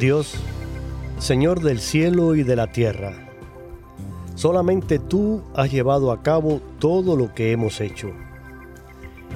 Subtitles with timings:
[0.00, 0.34] Dios,
[1.18, 3.12] Señor del cielo y de la tierra,
[4.34, 8.10] solamente tú has llevado a cabo todo lo que hemos hecho.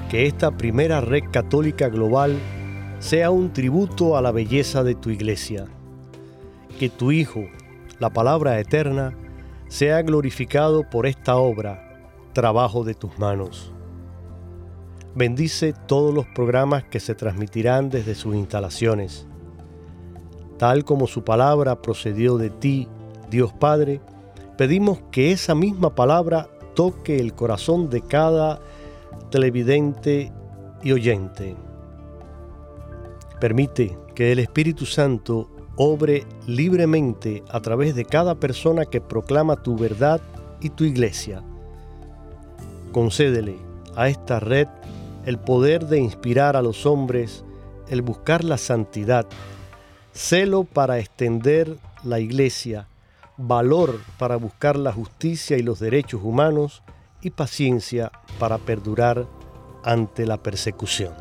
[0.09, 2.39] Que esta primera red católica global
[2.97, 5.65] sea un tributo a la belleza de tu iglesia.
[6.79, 7.43] Que tu Hijo,
[7.99, 9.15] la palabra eterna,
[9.67, 13.71] sea glorificado por esta obra, trabajo de tus manos.
[15.13, 19.27] Bendice todos los programas que se transmitirán desde sus instalaciones
[20.57, 22.87] tal como su palabra procedió de ti,
[23.29, 24.01] Dios Padre,
[24.57, 28.59] pedimos que esa misma palabra toque el corazón de cada
[29.31, 30.31] televidente
[30.83, 31.55] y oyente.
[33.39, 39.75] Permite que el Espíritu Santo obre libremente a través de cada persona que proclama tu
[39.75, 40.21] verdad
[40.61, 41.43] y tu iglesia.
[42.91, 43.57] Concédele
[43.95, 44.67] a esta red
[45.25, 47.43] el poder de inspirar a los hombres
[47.89, 49.25] el buscar la santidad
[50.15, 52.87] celo para extender la iglesia,
[53.37, 56.81] valor para buscar la justicia y los derechos humanos
[57.21, 59.27] y paciencia para perdurar
[59.83, 61.13] ante la persecución.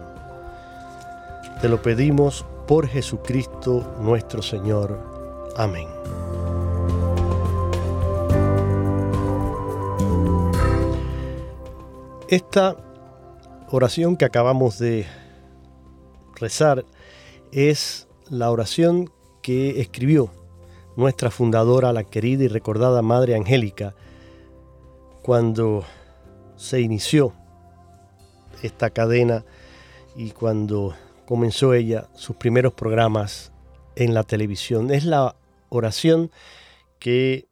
[1.60, 4.98] Te lo pedimos por Jesucristo nuestro Señor.
[5.56, 5.88] Amén.
[12.28, 12.76] Esta
[13.70, 15.06] oración que acabamos de
[16.36, 16.84] rezar
[17.52, 19.10] es la oración
[19.42, 20.30] que escribió
[20.96, 23.94] nuestra fundadora, la querida y recordada Madre Angélica,
[25.22, 25.84] cuando
[26.56, 27.32] se inició
[28.62, 29.44] esta cadena
[30.16, 30.94] y cuando
[31.26, 33.52] comenzó ella sus primeros programas
[33.96, 34.90] en la televisión.
[34.90, 35.36] Es la
[35.68, 36.30] oración
[36.98, 37.46] que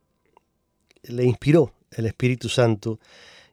[1.02, 2.98] le inspiró el Espíritu Santo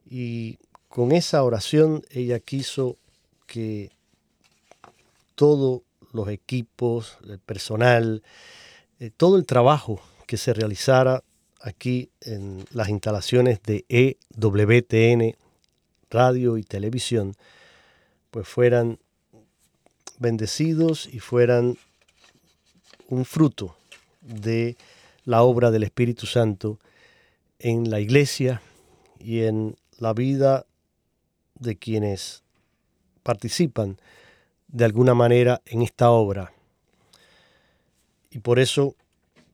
[0.06, 2.98] y con esa oración ella quiso
[3.48, 3.90] que
[5.36, 8.24] todo los equipos, el personal,
[9.00, 11.24] eh, todo el trabajo que se realizara
[11.62, 15.36] aquí en las instalaciones de EWTN,
[16.10, 17.36] radio y televisión,
[18.32, 19.00] pues fueran
[20.20, 21.78] bendecidos y fueran
[23.08, 23.76] un fruto
[24.22, 24.78] de
[25.26, 26.80] la obra del Espíritu Santo
[27.60, 28.62] en la iglesia
[29.20, 30.66] y en la vida
[31.56, 32.44] de quienes
[33.24, 33.98] participan
[34.72, 36.54] de alguna manera en esta obra.
[38.32, 38.96] Y por eso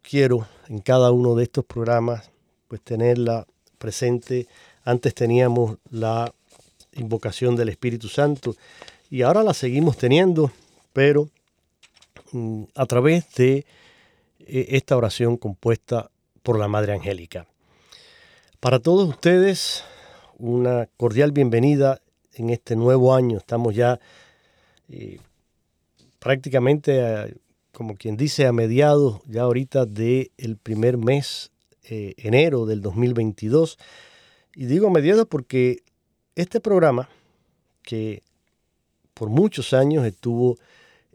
[0.01, 2.29] quiero en cada uno de estos programas
[2.67, 4.47] pues tenerla presente.
[4.83, 6.33] Antes teníamos la
[6.93, 8.55] invocación del Espíritu Santo
[9.09, 10.51] y ahora la seguimos teniendo,
[10.93, 11.29] pero
[12.31, 13.65] mm, a través de
[14.39, 16.09] eh, esta oración compuesta
[16.43, 17.47] por la Madre Angélica.
[18.59, 19.83] Para todos ustedes,
[20.37, 22.01] una cordial bienvenida
[22.33, 23.37] en este nuevo año.
[23.37, 23.99] Estamos ya
[24.87, 25.19] y
[26.19, 27.35] prácticamente, eh,
[27.71, 31.51] como quien dice, a mediados ya ahorita del el primer mes,
[31.89, 33.77] eh, enero del 2022.
[34.55, 35.83] Y digo a mediados porque
[36.35, 37.09] este programa,
[37.81, 38.23] que
[39.13, 40.57] por muchos años estuvo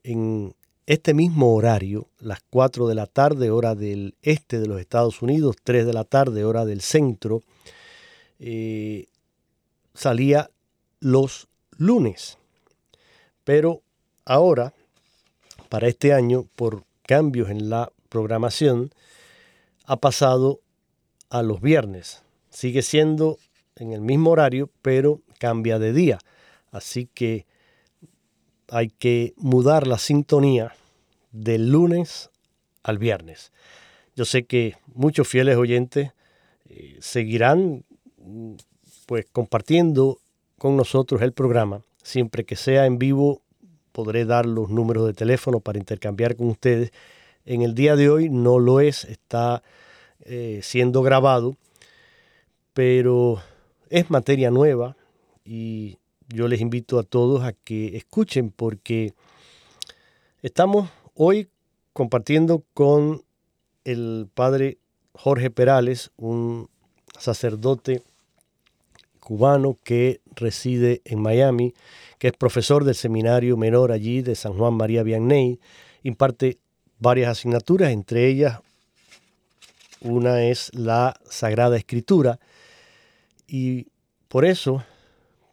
[0.03, 0.55] en
[0.87, 5.57] este mismo horario, las 4 de la tarde, hora del este de los Estados Unidos,
[5.63, 7.43] 3 de la tarde, hora del centro,
[8.41, 9.07] eh,
[9.95, 10.51] salía
[10.99, 11.47] los
[11.77, 12.40] lunes.
[13.51, 13.83] Pero
[14.27, 14.75] ahora,
[15.71, 18.93] para este año, por cambios en la programación,
[19.87, 20.61] ha pasado
[21.31, 22.23] a los viernes.
[22.49, 23.39] Sigue siendo
[23.75, 26.19] en el mismo horario, pero cambia de día.
[26.71, 27.45] Así que
[28.69, 30.73] hay que mudar la sintonía
[31.33, 32.31] del lunes
[32.85, 33.51] al viernes.
[34.15, 36.13] Yo sé que muchos fieles oyentes
[36.69, 37.85] eh, seguirán
[39.07, 40.21] pues compartiendo
[40.57, 43.43] con nosotros el programa siempre que sea en vivo
[43.93, 46.93] podré dar los números de teléfono para intercambiar con ustedes.
[47.45, 49.63] En el día de hoy no lo es, está
[50.21, 51.57] eh, siendo grabado,
[52.73, 53.43] pero
[53.89, 54.97] es materia nueva
[55.45, 55.99] y
[56.29, 59.13] yo les invito a todos a que escuchen porque
[60.43, 61.49] estamos hoy
[61.93, 63.23] compartiendo con
[63.85, 64.79] el padre
[65.15, 66.69] Jorge Perales, un
[67.19, 68.03] sacerdote
[69.85, 71.75] que reside en Miami,
[72.19, 75.61] que es profesor del seminario menor allí de San Juan María Vianney,
[76.03, 76.59] imparte
[76.99, 78.61] varias asignaturas, entre ellas
[80.01, 82.41] una es la Sagrada Escritura,
[83.47, 83.87] y
[84.29, 84.83] por eso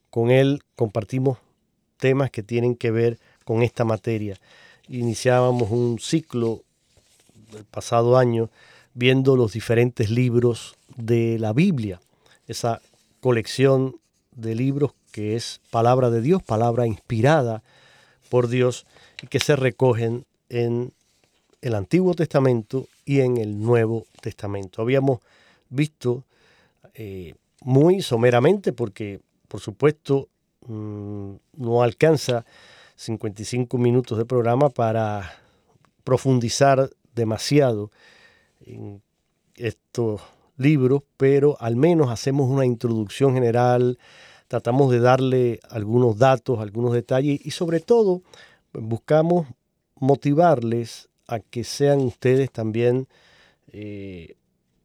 [0.09, 1.37] con él compartimos
[1.97, 4.37] temas que tienen que ver con esta materia.
[4.87, 6.63] Iniciábamos un ciclo
[7.55, 8.49] el pasado año
[8.93, 11.99] viendo los diferentes libros de la Biblia,
[12.47, 12.81] esa
[13.27, 13.99] colección
[14.31, 17.61] de libros que es palabra de Dios, palabra inspirada
[18.29, 18.85] por Dios
[19.21, 20.93] y que se recogen en
[21.61, 24.81] el Antiguo Testamento y en el Nuevo Testamento.
[24.81, 25.19] Habíamos
[25.67, 26.23] visto
[26.93, 29.19] eh, muy someramente, porque
[29.49, 30.29] por supuesto
[30.65, 32.45] mm, no alcanza
[32.95, 35.33] 55 minutos de programa para
[36.05, 37.91] profundizar demasiado
[38.61, 39.01] en
[39.57, 40.21] estos
[40.57, 43.97] libros, pero al menos hacemos una introducción general,
[44.47, 48.21] tratamos de darle algunos datos, algunos detalles y sobre todo
[48.73, 49.47] buscamos
[49.95, 53.07] motivarles a que sean ustedes también
[53.71, 54.35] eh,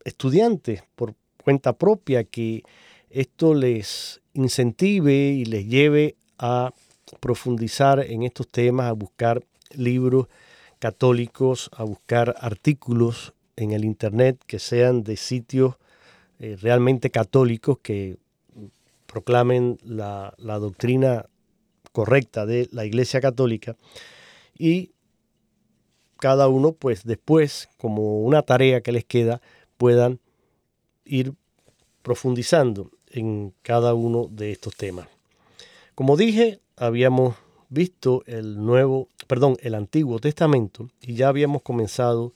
[0.05, 2.63] estudiantes por cuenta propia, que
[3.11, 6.73] esto les incentive y les lleve a
[7.21, 9.45] profundizar en estos temas, a buscar
[9.75, 10.29] libros
[10.79, 15.77] católicos, a buscar artículos en el Internet que sean de sitios
[16.39, 18.17] eh, realmente católicos que
[19.07, 21.27] proclamen la, la, doctrina
[21.93, 23.77] correcta de la Iglesia Católica
[24.59, 24.93] y
[26.19, 29.43] cada uno pues después como una tarea que les queda
[29.77, 30.19] puedan
[31.05, 31.35] ir
[32.03, 35.09] profundizando en cada uno de estos temas.
[35.95, 37.37] Como dije, habíamos
[37.69, 42.33] visto el nuevo, perdón, el Antiguo Testamento y ya habíamos comenzado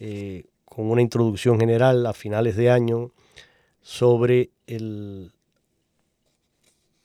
[0.00, 3.10] eh, con una introducción general a finales de año
[3.82, 5.32] sobre el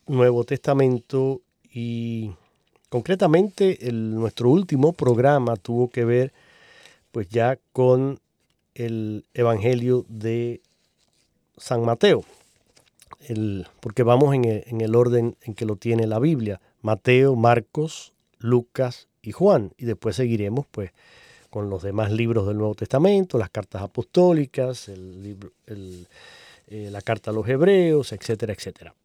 [0.07, 1.41] Nuevo Testamento
[1.71, 2.31] y
[2.89, 6.33] concretamente nuestro último programa tuvo que ver
[7.11, 8.19] pues ya con
[8.75, 10.61] el Evangelio de
[11.57, 12.23] San Mateo,
[13.27, 16.59] el, porque vamos en el, en el orden en que lo tiene la Biblia.
[16.81, 19.73] Mateo, Marcos, Lucas y Juan.
[19.77, 20.91] Y después seguiremos pues
[21.51, 26.07] con los demás libros del Nuevo Testamento, las cartas apostólicas, el libro, eh,
[26.89, 28.95] la carta a los hebreos, etcétera, etcétera.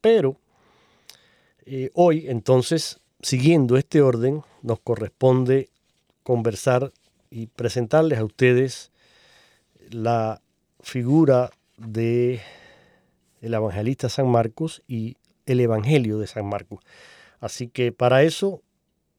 [0.00, 0.38] Pero
[1.66, 5.68] eh, hoy entonces, siguiendo este orden, nos corresponde
[6.22, 6.92] conversar
[7.30, 8.90] y presentarles a ustedes
[9.90, 10.40] la
[10.80, 12.40] figura de
[13.42, 16.80] el evangelista San Marcos y el Evangelio de San Marcos.
[17.40, 18.62] Así que para eso,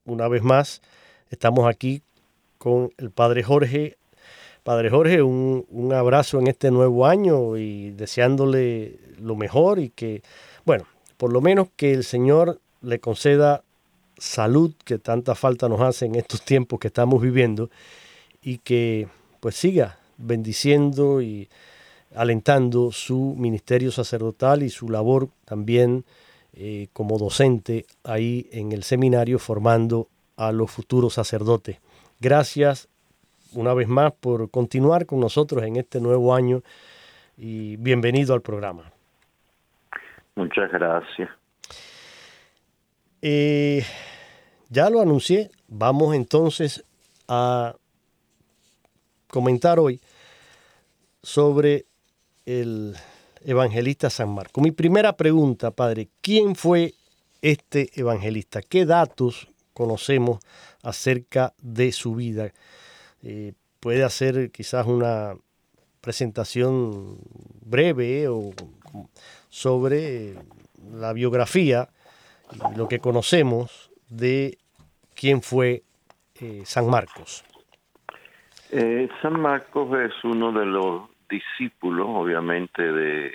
[0.03, 0.81] una vez más,
[1.29, 2.01] estamos aquí
[2.57, 3.97] con el Padre Jorge.
[4.63, 10.21] Padre Jorge, un, un, abrazo en este nuevo año y deseándole lo mejor y que,
[10.65, 10.85] bueno,
[11.17, 13.63] por lo menos que el Señor le conceda
[14.17, 17.69] salud que tanta falta nos hace en estos tiempos que estamos viviendo
[18.41, 19.07] y que
[19.39, 21.49] pues siga bendiciendo y
[22.15, 26.05] alentando su ministerio sacerdotal y su labor también
[26.53, 31.79] eh, como docente ahí en el seminario formando a los futuros sacerdotes.
[32.19, 32.87] Gracias
[33.53, 36.61] una vez más por continuar con nosotros en este nuevo año
[37.37, 38.91] y bienvenido al programa.
[40.35, 41.29] Muchas gracias.
[43.21, 43.83] Eh,
[44.69, 46.85] ya lo anuncié, vamos entonces
[47.27, 47.75] a
[49.27, 49.99] comentar hoy
[51.23, 51.85] sobre
[52.45, 52.95] el
[53.43, 54.63] evangelista San Marcos.
[54.63, 56.93] Mi primera pregunta, padre, ¿quién fue
[57.41, 58.61] este evangelista?
[58.61, 59.47] ¿Qué datos
[59.77, 60.39] conocemos
[60.81, 62.51] acerca de su vida?
[63.21, 65.35] Eh, puede hacer quizás una
[66.01, 67.19] presentación
[67.61, 68.53] breve o
[69.49, 70.33] sobre
[70.91, 71.89] la biografía,
[72.75, 74.57] lo que conocemos de
[75.13, 75.83] quién fue
[76.41, 77.43] eh, San Marcos.
[78.71, 83.31] Eh, San Marcos es uno de los discípulos, obviamente, de,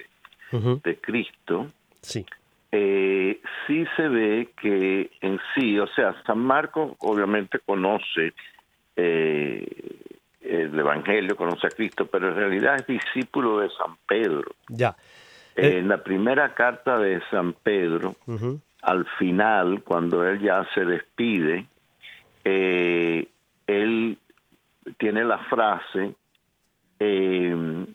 [0.50, 1.70] de Cristo.
[2.00, 2.26] Sí.
[2.74, 8.32] Eh, sí se ve que en sí, o sea, San Marcos obviamente conoce
[8.96, 9.66] eh,
[10.40, 14.52] el Evangelio, conoce a Cristo, pero en realidad es discípulo de San Pedro.
[14.68, 14.96] Ya.
[15.54, 18.16] en la primera carta de San Pedro,
[18.80, 21.66] al final, cuando él ya se despide,
[22.44, 23.28] eh,
[23.66, 24.18] él
[24.98, 26.14] tiene la frase
[26.98, 27.86] eh,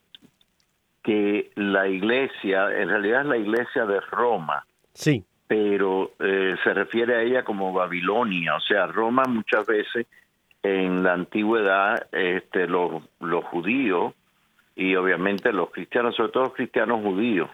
[1.07, 4.65] que la iglesia, en realidad es la iglesia de Roma.
[4.93, 5.23] Sí.
[5.47, 10.05] Pero eh, se refiere a ella como Babilonia, o sea, Roma muchas veces
[10.61, 14.15] en la antigüedad, este, los, los judíos
[14.75, 17.49] y obviamente los cristianos, sobre todo los cristianos judíos,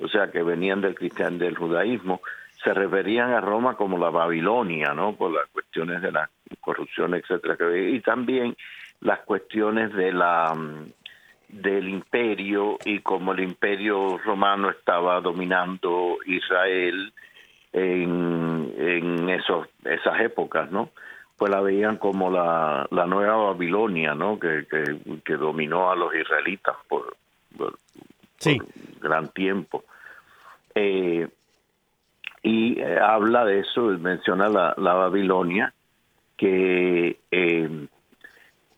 [0.00, 2.20] o sea, que venían del cristian del judaísmo,
[2.64, 5.14] se referían a Roma como la Babilonia, ¿no?
[5.14, 6.28] Por las cuestiones de la
[6.60, 8.56] corrupción, etcétera, y también
[9.02, 10.90] las cuestiones de la mm,
[11.52, 17.12] del imperio y como el imperio romano estaba dominando Israel
[17.72, 20.90] en, en esos esas épocas, ¿no?
[21.36, 24.38] Pues la veían como la, la nueva Babilonia, ¿no?
[24.38, 24.66] Que,
[25.24, 27.16] que, dominó a los israelitas por,
[29.00, 29.84] gran tiempo.
[30.74, 31.28] Eh,
[32.42, 35.72] y eh, habla de eso, menciona la, la Babilonia,
[36.36, 37.86] que eh,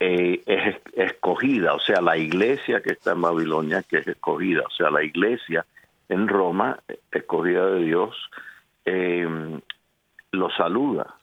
[0.00, 4.70] eh, es escogida, o sea, la iglesia que está en Babilonia, que es escogida, o
[4.70, 5.64] sea, la iglesia
[6.08, 6.78] en Roma,
[7.10, 8.16] escogida de Dios,
[10.32, 11.14] lo saluda,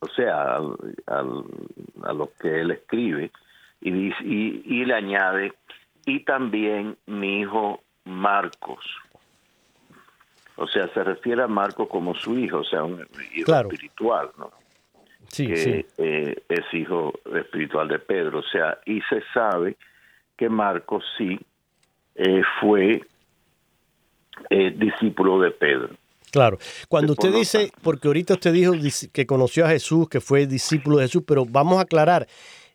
[0.00, 3.30] o sea, a lo que él escribe,
[3.80, 5.52] y, y, y le añade,
[6.06, 8.84] y también mi hijo Marcos,
[10.56, 14.50] o sea, se refiere a Marco como su hijo, o sea, un hijo espiritual, ¿no?
[15.34, 18.38] Sí, que eh, es hijo espiritual de Pedro.
[18.38, 19.76] O sea, y se sabe
[20.36, 21.38] que Marcos sí
[22.14, 23.02] eh, fue
[24.50, 25.90] eh, discípulo de Pedro.
[26.30, 28.72] Claro, cuando usted dice, porque ahorita usted dijo
[29.12, 32.26] que conoció a Jesús, que fue discípulo de Jesús, pero vamos a aclarar,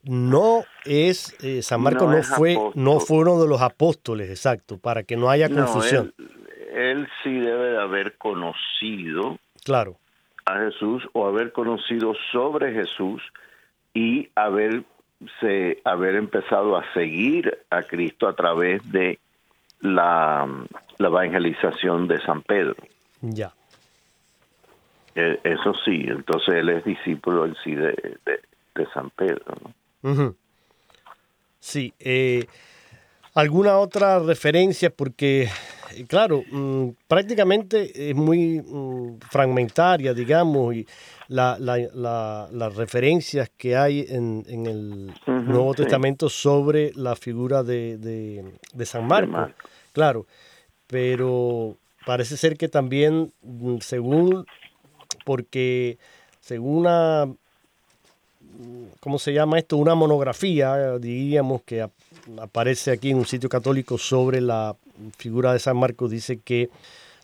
[0.03, 5.17] no es San Marcos no, fue no fue uno de los apóstoles, exacto, para que
[5.17, 6.13] no haya confusión
[6.79, 9.97] él sí debe de haber conocido claro.
[10.49, 13.21] A Jesús o haber conocido sobre Jesús
[13.93, 14.83] y haber,
[15.83, 19.19] haber empezado a seguir a Cristo a través de
[19.81, 20.47] la,
[20.97, 22.75] la evangelización de San Pedro.
[23.21, 23.53] Ya.
[25.15, 29.43] E, eso sí, entonces él es discípulo en sí de, de, San Pedro.
[30.01, 30.35] ¿no?
[31.59, 31.93] Sí.
[31.99, 32.47] Eh,
[33.39, 34.89] ¿Alguna otra referencia?
[34.89, 35.47] Porque
[36.09, 40.85] claro, mm, prácticamente es muy mm, fragmentaria, digamos, y
[41.29, 48.43] las referencias que hay en, el Nuevo Testamento sobre la figura de,
[48.83, 49.51] San Marcos,
[49.93, 50.27] claro,
[50.85, 54.45] pero parece ser que también, mm, según,
[55.23, 55.97] porque
[56.41, 57.33] según una,
[58.99, 59.77] ¿cómo se llama esto?
[59.77, 61.87] Una monografía, diríamos, que
[62.41, 64.75] aparece aquí en un sitio católico sobre la
[65.17, 66.69] figura de San Marcos dice que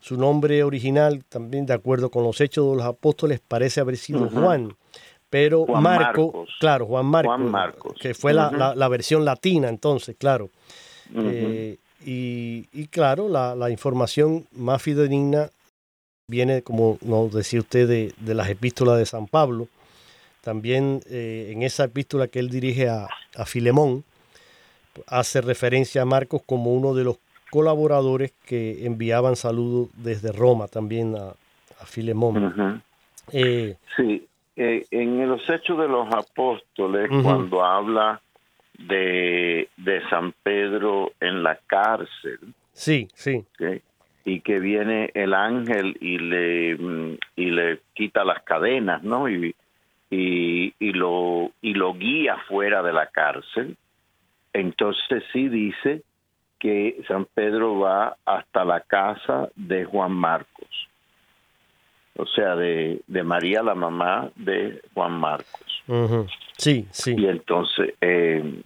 [0.01, 4.29] su nombre original, también de acuerdo con los hechos de los apóstoles, parece haber sido
[4.29, 4.75] Juan.
[5.29, 10.49] Pero Marco, claro, Juan Marcos, que fue la, versión latina entonces, claro.
[11.15, 15.49] Eh, y, claro, la, información más fidedigna
[16.29, 19.67] viene, como nos decía usted, de, las epístolas de San Pablo.
[20.45, 24.03] También eh, en esa epístola que él dirige a, a Filemón,
[25.07, 27.17] hace referencia a Marcos como uno de los
[27.49, 31.29] colaboradores que enviaban saludos desde Roma también a,
[31.81, 32.83] a Filemón.
[33.31, 38.21] Eh, sí, eh, en los Hechos de los Apóstoles, cuando habla
[38.77, 42.37] de, de San Pedro en la cárcel,
[42.71, 43.43] sí, sí.
[44.25, 49.27] y que viene el ángel y le, mm, y le quita las cadenas, ¿no?
[49.27, 49.55] Y,
[50.15, 53.75] y, y, lo, y lo guía fuera de la cárcel.
[54.53, 56.03] Entonces sí dice
[56.59, 60.69] que San Pedro va hasta la casa de Juan Marcos,
[62.15, 65.83] o sea, de, María, la mamá de Juan Marcos.
[66.57, 67.15] Sí, sí.
[67.17, 68.61] Y entonces, eh,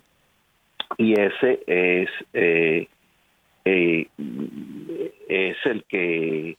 [0.98, 2.88] y ese es, eh,
[3.66, 4.08] eh,
[5.28, 6.58] es el que,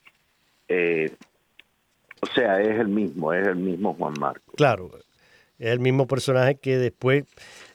[2.21, 4.53] o sea, es el mismo, es el mismo Juan Marcos.
[4.55, 4.91] Claro,
[5.59, 7.25] es el mismo personaje que después,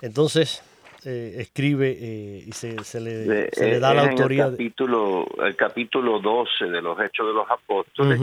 [0.00, 0.62] entonces,
[1.04, 4.46] eh, escribe eh, y se, le, le, da la autoría.
[4.46, 8.20] El capítulo, el capítulo 12 de los Hechos de los Apóstoles,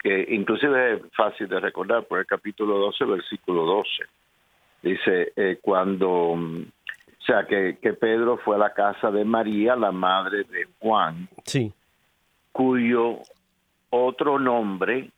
[0.00, 3.88] que inclusive es fácil de recordar, por el capítulo 12, versículo 12.
[4.82, 6.64] Dice, eh, cuando, o
[7.26, 11.72] sea, que, que Pedro fue a la casa de María, la madre de Juan, sí.
[12.52, 13.20] cuyo
[13.90, 15.10] otro nombre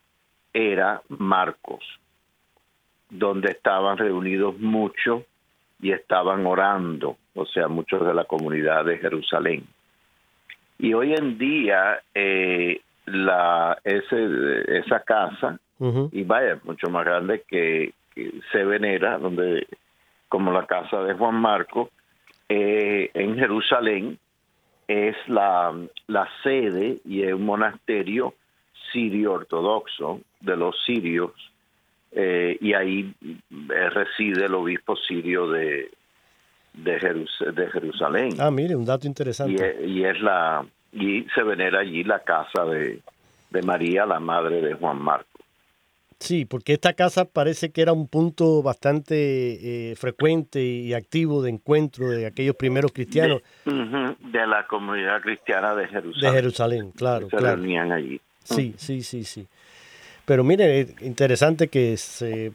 [0.57, 1.85] era Marcos,
[3.11, 5.23] donde estaban reunidos muchos
[5.83, 9.67] y estaban orando, o sea, muchos de la comunidad de Jerusalén.
[10.79, 15.61] Y hoy en día, eh, la ese, esa casa,
[16.11, 17.93] y vaya, mucho más grande que,
[18.51, 19.67] se venera, donde
[20.31, 21.91] como la casa de Juan Marco,
[22.49, 24.19] eh, en Jerusalén
[24.89, 25.75] es la,
[26.07, 28.33] la sede y es un monasterio
[28.93, 31.33] sirio ortodoxo de los sirios
[32.12, 35.90] eh, y ahí eh, reside el obispo sirio de,
[36.73, 36.99] de,
[37.73, 38.31] Jerusalén.
[38.38, 39.85] Ah, mire, un dato interesante.
[39.87, 43.00] Y es, la y se venera allí la casa de,
[43.50, 45.37] de María, la madre de Juan Marco.
[46.19, 51.50] Sí, porque esta casa parece que era un punto bastante eh, frecuente y activo de
[51.50, 53.43] encuentro de aquellos primeros cristianos.
[53.64, 56.33] De, la comunidad cristiana de Jerusalén.
[56.33, 57.28] De Jerusalén, claro.
[57.28, 58.21] Se reunían allí.
[58.49, 59.47] Sí, sí, sí, sí.
[60.25, 62.53] Pero mire, es interesante que se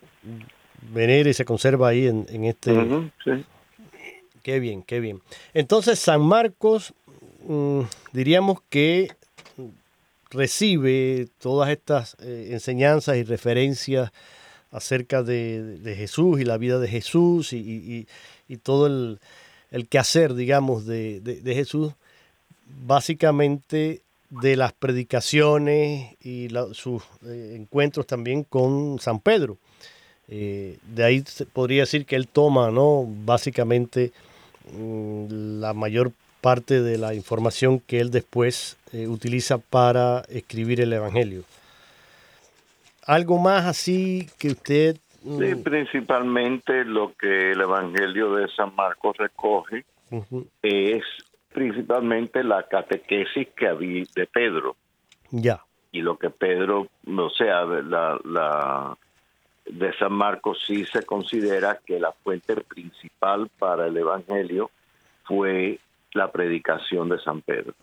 [0.93, 2.74] venere y se conserva ahí en, este...
[3.24, 3.45] sí.
[4.43, 5.21] Qué bien, qué bien.
[5.53, 6.93] Entonces, San Marcos,
[7.48, 7.81] mm,
[8.12, 9.12] diríamos que
[10.31, 14.12] recibe todas estas eh, enseñanzas y referencias
[14.71, 18.07] acerca de, Jesús y la vida de Jesús y,
[18.63, 21.93] todo el, quehacer, digamos, de, Jesús,
[22.86, 29.57] básicamente de las predicaciones y sus eh, encuentros también con San Pedro.
[30.29, 33.05] Eh, de ahí se podría decir que él toma, ¿no?
[33.05, 34.13] Básicamente
[34.73, 40.93] mm, la mayor parte de la información que él después eh, utiliza para escribir el
[40.93, 41.43] Evangelio.
[43.05, 44.95] ¿Algo más así que usted...
[45.23, 45.39] Mm?
[45.39, 49.83] Sí, principalmente lo que el Evangelio de San Marcos recoge
[50.63, 51.03] es
[51.53, 54.75] principalmente la catequesis que había de Pedro.
[55.31, 55.63] Ya.
[55.91, 58.98] Y lo que Pedro, o sea, la, la
[59.65, 64.72] de San Marcos sí se considera que la fuente principal para el Evangelio
[65.24, 65.79] fue
[66.13, 67.74] la predicación de San Pedro.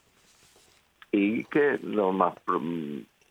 [1.11, 2.35] Y que lo más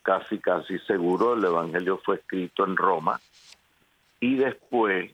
[0.01, 3.19] casi casi seguro el Evangelio fue escrito en Roma
[4.19, 5.11] y después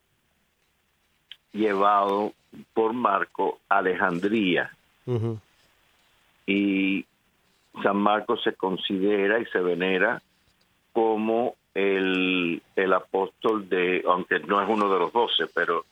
[1.52, 2.34] llevado
[2.74, 4.72] por Marco a Alejandría.
[6.46, 7.06] Y
[7.82, 10.22] San Marcos se considera y se venera
[10.92, 15.86] como el, el apóstol de, aunque no es uno de los doce, pero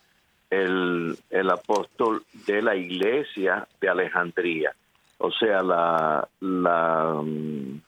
[0.50, 4.74] el, el apóstol de la iglesia de Alejandría.
[5.18, 7.82] O sea, la, la mm,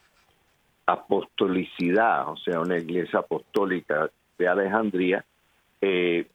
[0.85, 5.23] apostolicidad, o sea, una iglesia apostólica de Alejandría,
[5.81, 6.27] eh,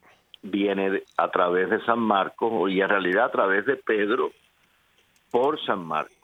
[0.43, 4.31] viene a través de San Marcos y en realidad a través de Pedro
[5.31, 6.17] por San Marcos.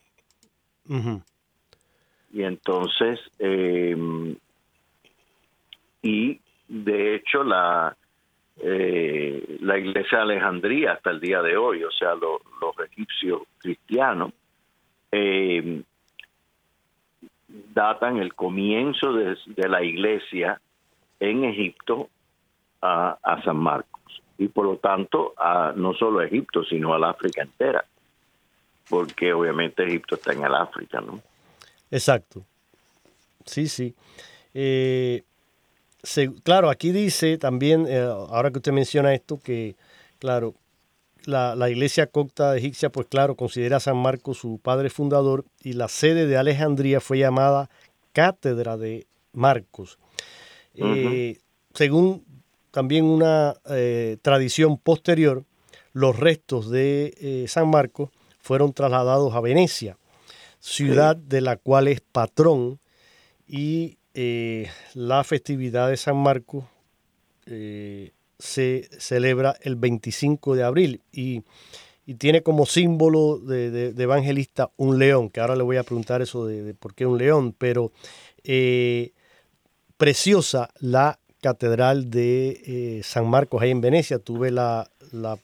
[2.33, 3.97] Y entonces, eh,
[6.03, 7.97] y de hecho la,
[8.61, 12.41] eh, la iglesia de Alejandría hasta el día de hoy, o sea, los
[12.91, 14.33] egipcios cristianos,
[15.11, 15.83] eh,
[17.73, 19.37] datan el comienzo de,
[19.69, 20.61] la iglesia
[21.21, 22.09] en Egipto
[22.83, 24.23] a, San Marcos.
[24.39, 27.85] Y por lo tanto a, no solo a Egipto, sino al África entera,
[28.89, 31.21] porque obviamente Egipto está en el África, ¿no?
[31.91, 32.45] Exacto.
[33.45, 33.95] Sí, sí.
[34.53, 35.23] Eh,
[36.43, 39.77] claro, aquí dice también, eh, ahora que usted menciona esto, que,
[40.19, 40.55] claro,
[41.27, 45.89] la, iglesia copta egipcia, pues claro, considera a San Marcos su padre fundador y la
[45.89, 47.71] sede de Alejandría fue llamada
[48.13, 49.99] Cátedra de Marcos.
[50.75, 51.39] Eh,
[51.73, 52.25] según
[52.71, 53.55] también una
[54.21, 55.45] tradición posterior,
[55.93, 58.11] los restos de San Marcos
[58.45, 59.97] fueron trasladados a Venecia,
[60.61, 62.79] ciudad de la cual es patrón
[63.49, 66.67] y eh, la festividad de San Marcos
[67.47, 71.43] eh, se celebra el 25 de abril y,
[72.19, 76.75] tiene como símbolo de, evangelista un león, que ahora le voy a preguntar eso de,
[76.75, 77.93] por qué un león, pero
[78.43, 79.13] eh,
[79.97, 84.19] preciosa la catedral de San Marcos ahí en Venecia.
[84.19, 85.39] Tuve la, la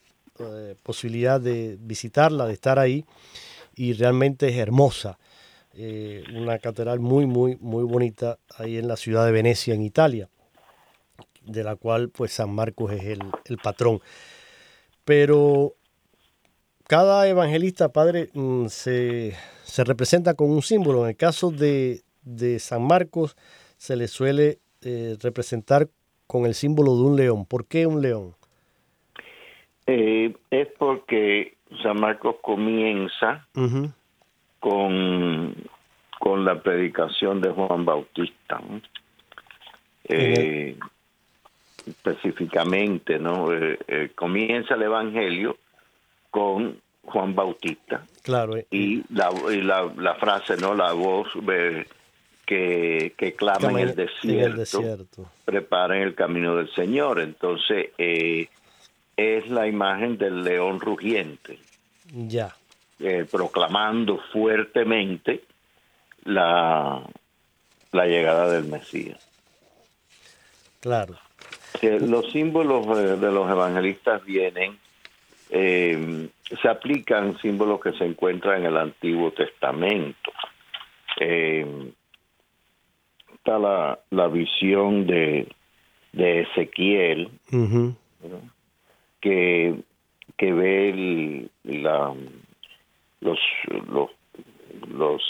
[0.82, 3.04] posibilidad de visitarla, de estar ahí,
[3.74, 5.18] y realmente es hermosa.
[5.72, 10.28] Eh, una catedral muy, muy, muy bonita ahí en la ciudad de Venecia, en Italia,
[11.44, 14.00] de la cual pues San Marcos es el, patrón.
[15.04, 15.76] Pero
[16.88, 19.36] cada evangelista, padre, mm, se,
[19.78, 21.04] representa con un símbolo.
[21.04, 22.02] En el caso de,
[22.58, 23.36] San Marcos
[23.78, 25.88] se le suele eh, representar
[26.26, 27.46] con el símbolo de un león.
[27.46, 28.34] ¿Por qué un león?
[29.86, 33.46] Eh, es porque San Marcos comienza
[34.60, 35.54] con,
[36.18, 38.60] con la predicación de Juan Bautista.
[40.04, 40.76] Eh,
[41.86, 43.52] específicamente, ¿no?
[43.52, 45.56] Eh, eh, comienza el Evangelio
[46.30, 48.04] con Juan Bautista.
[48.22, 48.56] Claro.
[48.70, 50.74] Y, la, y la, la, frase, ¿no?
[50.74, 51.28] La voz
[52.46, 57.20] que, que clama en el, desierto, preparen el camino del Señor.
[57.20, 58.48] Entonces, eh,
[59.20, 61.58] es la imagen del león rugiente.
[62.12, 62.54] Ya.
[62.98, 65.44] Eh, proclamando fuertemente
[66.24, 67.02] la,
[67.92, 69.26] la llegada del Mesías.
[70.80, 71.14] Claro.
[71.82, 74.78] los símbolos eh, de los evangelistas vienen,
[75.50, 76.28] eh,
[76.60, 80.32] se aplican símbolos que se encuentran en el Antiguo Testamento.
[81.18, 81.92] Eh,
[83.34, 85.48] está la, la visión de,
[86.12, 87.30] de Ezequiel,
[89.20, 89.74] que,
[90.36, 92.14] que ve la,
[93.20, 93.38] los,
[93.92, 94.10] los,
[94.88, 95.22] los,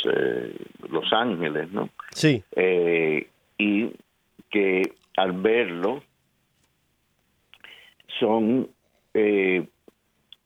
[0.89, 1.89] los ángeles, ¿no?
[2.13, 2.43] Sí.
[3.59, 3.91] y
[4.51, 6.03] que al verlo
[8.19, 8.69] son
[9.15, 9.67] eh,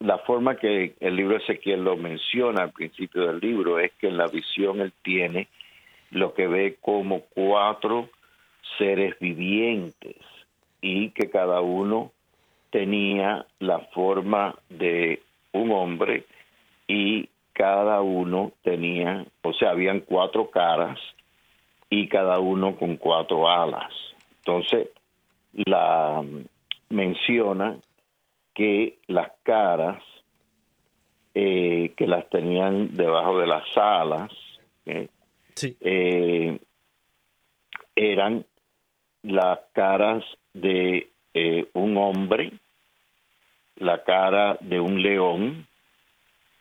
[0.01, 4.17] la forma que el libro Ezequiel lo menciona al principio del libro es que en
[4.17, 5.49] la visión él tiene
[6.11, 8.09] lo que ve como cuatro
[8.79, 10.17] seres vivientes
[10.81, 12.13] y que cada uno
[12.75, 16.25] tenía la forma de un hombre
[16.89, 20.99] y cada uno tenía, o sea, habían cuatro caras
[21.89, 23.93] y cada uno con cuatro alas.
[24.39, 24.89] Entonces,
[25.53, 26.21] la
[26.89, 27.79] menciona
[28.55, 30.03] que las caras
[31.33, 34.33] eh, que las tenían debajo de las alas
[34.87, 35.07] ¿eh?
[35.81, 36.59] Eh,
[37.95, 38.45] eran
[39.23, 41.09] las caras de
[41.73, 42.53] un hombre,
[43.77, 45.67] la cara de un león,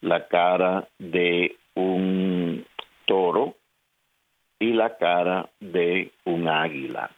[0.01, 2.65] la cara de un
[3.05, 3.55] toro
[4.59, 7.11] y la cara de un águila.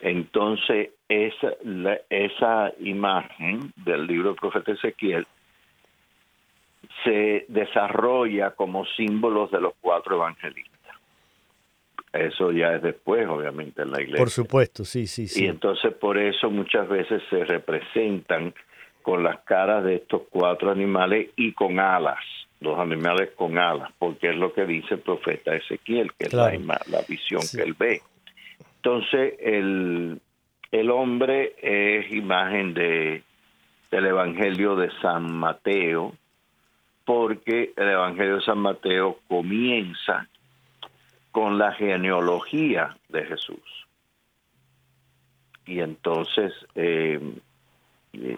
[0.00, 1.52] Entonces, esa,
[2.08, 5.26] esa imagen del libro del profeta Ezequiel
[7.04, 10.77] se desarrolla como símbolos de los cuatro evangelistas.
[12.12, 14.18] Eso ya es después, obviamente, en la iglesia.
[14.18, 15.44] Por supuesto, sí, sí, sí.
[15.44, 18.54] Y entonces por eso muchas veces se representan
[19.02, 22.18] con las caras de estos cuatro animales y con alas,
[22.60, 26.50] los animales con alas, porque es lo que dice el profeta Ezequiel, que es la,
[26.86, 28.02] la visión que él ve.
[28.76, 30.20] Entonces, el,
[30.70, 33.22] el hombre es imagen de,
[33.90, 36.14] del Evangelio de San Mateo,
[37.04, 40.28] porque el Evangelio de San Mateo comienza
[41.38, 43.86] con la genealogía de Jesús.
[45.66, 46.52] Y entonces...
[46.74, 47.20] Eh,
[48.12, 48.36] eh,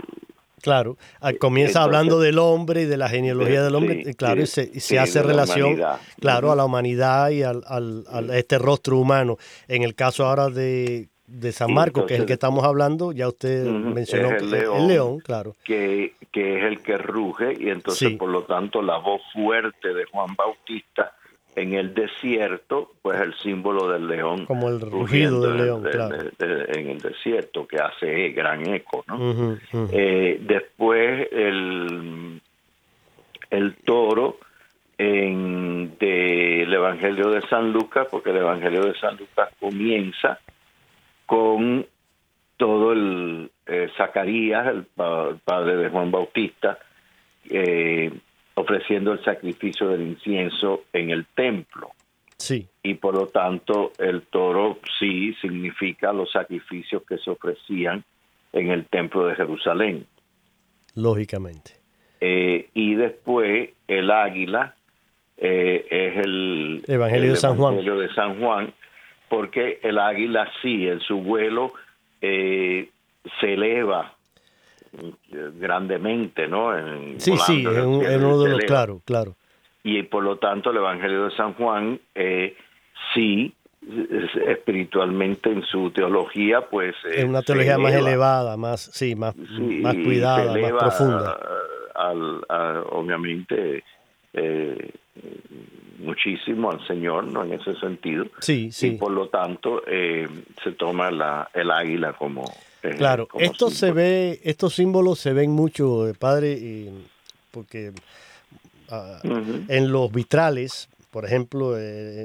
[0.61, 4.99] claro, ah, comienza hablando del hombre y de la genealogía del hombre, claro, y se,
[4.99, 5.81] hace relación,
[6.21, 9.39] claro, a la humanidad y al, a este rostro humano.
[9.67, 13.29] En el caso ahora de de San Marcos, que es el que estamos hablando, ya
[13.29, 14.51] usted mencionó el,
[14.89, 15.55] león, claro.
[15.63, 20.07] Que, que, es el que ruge y entonces por lo tanto la voz fuerte de
[20.07, 21.13] Juan Bautista
[21.57, 24.47] en el desierto, pues el símbolo del león.
[24.47, 26.17] Como el rugido del león, claro.
[26.39, 29.59] en el desierto, que hace gran eco, ¿no?
[29.93, 32.41] Eh, después el,
[33.51, 34.39] el toro
[34.97, 40.39] en del Evangelio de San Lucas, porque el Evangelio de San Lucas comienza
[41.25, 41.87] con
[42.59, 46.79] todo el eh, Zacarías, el, padre de Juan Bautista,
[47.49, 48.13] eh,
[48.61, 51.91] ofreciendo el sacrificio del incienso en el templo.
[52.37, 52.67] Sí.
[52.83, 58.03] Y por lo tanto, el toro sí significa los sacrificios que se ofrecían
[58.53, 60.07] en el templo de Jerusalén.
[60.95, 61.73] Lógicamente.
[62.21, 64.75] Eh, y después el águila
[65.37, 68.75] es el Evangelio, de, San Evangelio de San Juan,
[69.31, 71.73] porque el águila sí, en su vuelo
[72.21, 72.91] eh,
[73.41, 74.15] se eleva
[75.59, 76.73] grandemente, ¿no?
[77.19, 79.37] sí, sí, en, uno de los, claro, claro.
[79.83, 82.57] Y por lo tanto el Evangelio de San Juan eh,
[83.15, 83.55] sí,
[84.47, 86.95] espiritualmente en su teología, pues...
[87.11, 91.39] es una teología más elevada, más, sí, más, más cuidada, más profunda.
[91.95, 92.43] Al,
[92.91, 93.85] obviamente,
[94.33, 94.91] eh,
[95.99, 97.45] muchísimo al Señor, ¿no?
[97.45, 98.27] En ese sentido.
[98.41, 98.89] Sí, sí.
[98.89, 100.29] Y por lo tanto eh,
[100.63, 102.45] se toma la, el águila como...
[102.83, 106.89] Eh, claro, esto se ve, estos símbolos se ven mucho, eh, padre,
[107.51, 107.93] porque
[108.89, 109.21] ah,
[109.69, 111.77] en los vitrales, por ejemplo,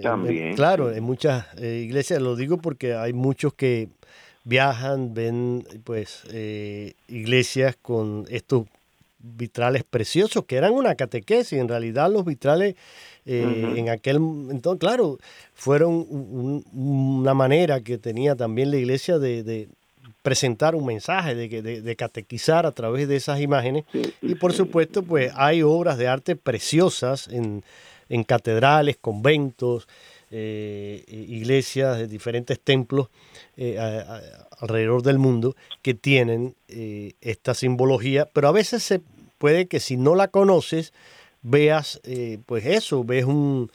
[0.02, 3.90] También, claro, en muchas iglesias, lo digo porque hay muchos que
[4.44, 6.24] viajan, ven pues
[7.08, 8.68] iglesias con estos
[9.26, 11.60] vitrales preciosos que eran una catequesis.
[11.60, 12.76] En realidad los vitrales
[13.26, 15.18] eh, en aquel entonces, claro,
[15.54, 16.06] fueron
[16.74, 19.68] una manera que tenía también la iglesia de,
[20.26, 23.86] presentar un mensaje, de, de, catequizar a través de esas imágenes.
[24.24, 27.64] y por supuesto, pues hay obras de arte preciosas en,
[28.24, 29.88] catedrales, conventos,
[30.32, 33.10] iglesias, de diferentes templos
[34.60, 36.56] alrededor del mundo que tienen
[37.22, 39.02] esta simbología, pero a veces se
[39.38, 40.92] puede que si no la conoces,
[41.44, 42.02] veas
[42.48, 43.72] pues eso, ves un,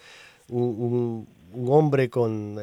[0.48, 1.28] un,
[1.68, 2.58] hombre con,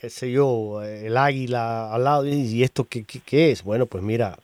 [0.00, 3.62] qué sé yo, el águila al lado, y esto qué, qué es?
[3.62, 4.38] Bueno, pues mira,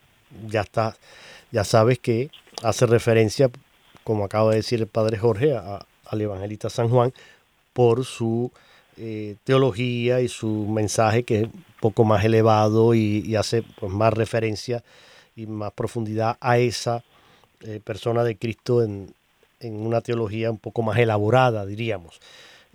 [0.51, 0.95] ya está,
[1.51, 2.31] ya sabes que
[2.63, 3.51] hace referencia,
[4.05, 7.15] como acaba de decir el padre Jorge, al evangelista San Juan,
[7.73, 8.53] por su
[8.99, 14.13] eh, teología y su mensaje que es un poco más elevado y, hace pues, más
[14.13, 14.85] referencia
[15.37, 17.03] y más profundidad a esa
[17.63, 19.15] eh, persona de Cristo en,
[19.61, 22.21] una teología un poco más elaborada, diríamos.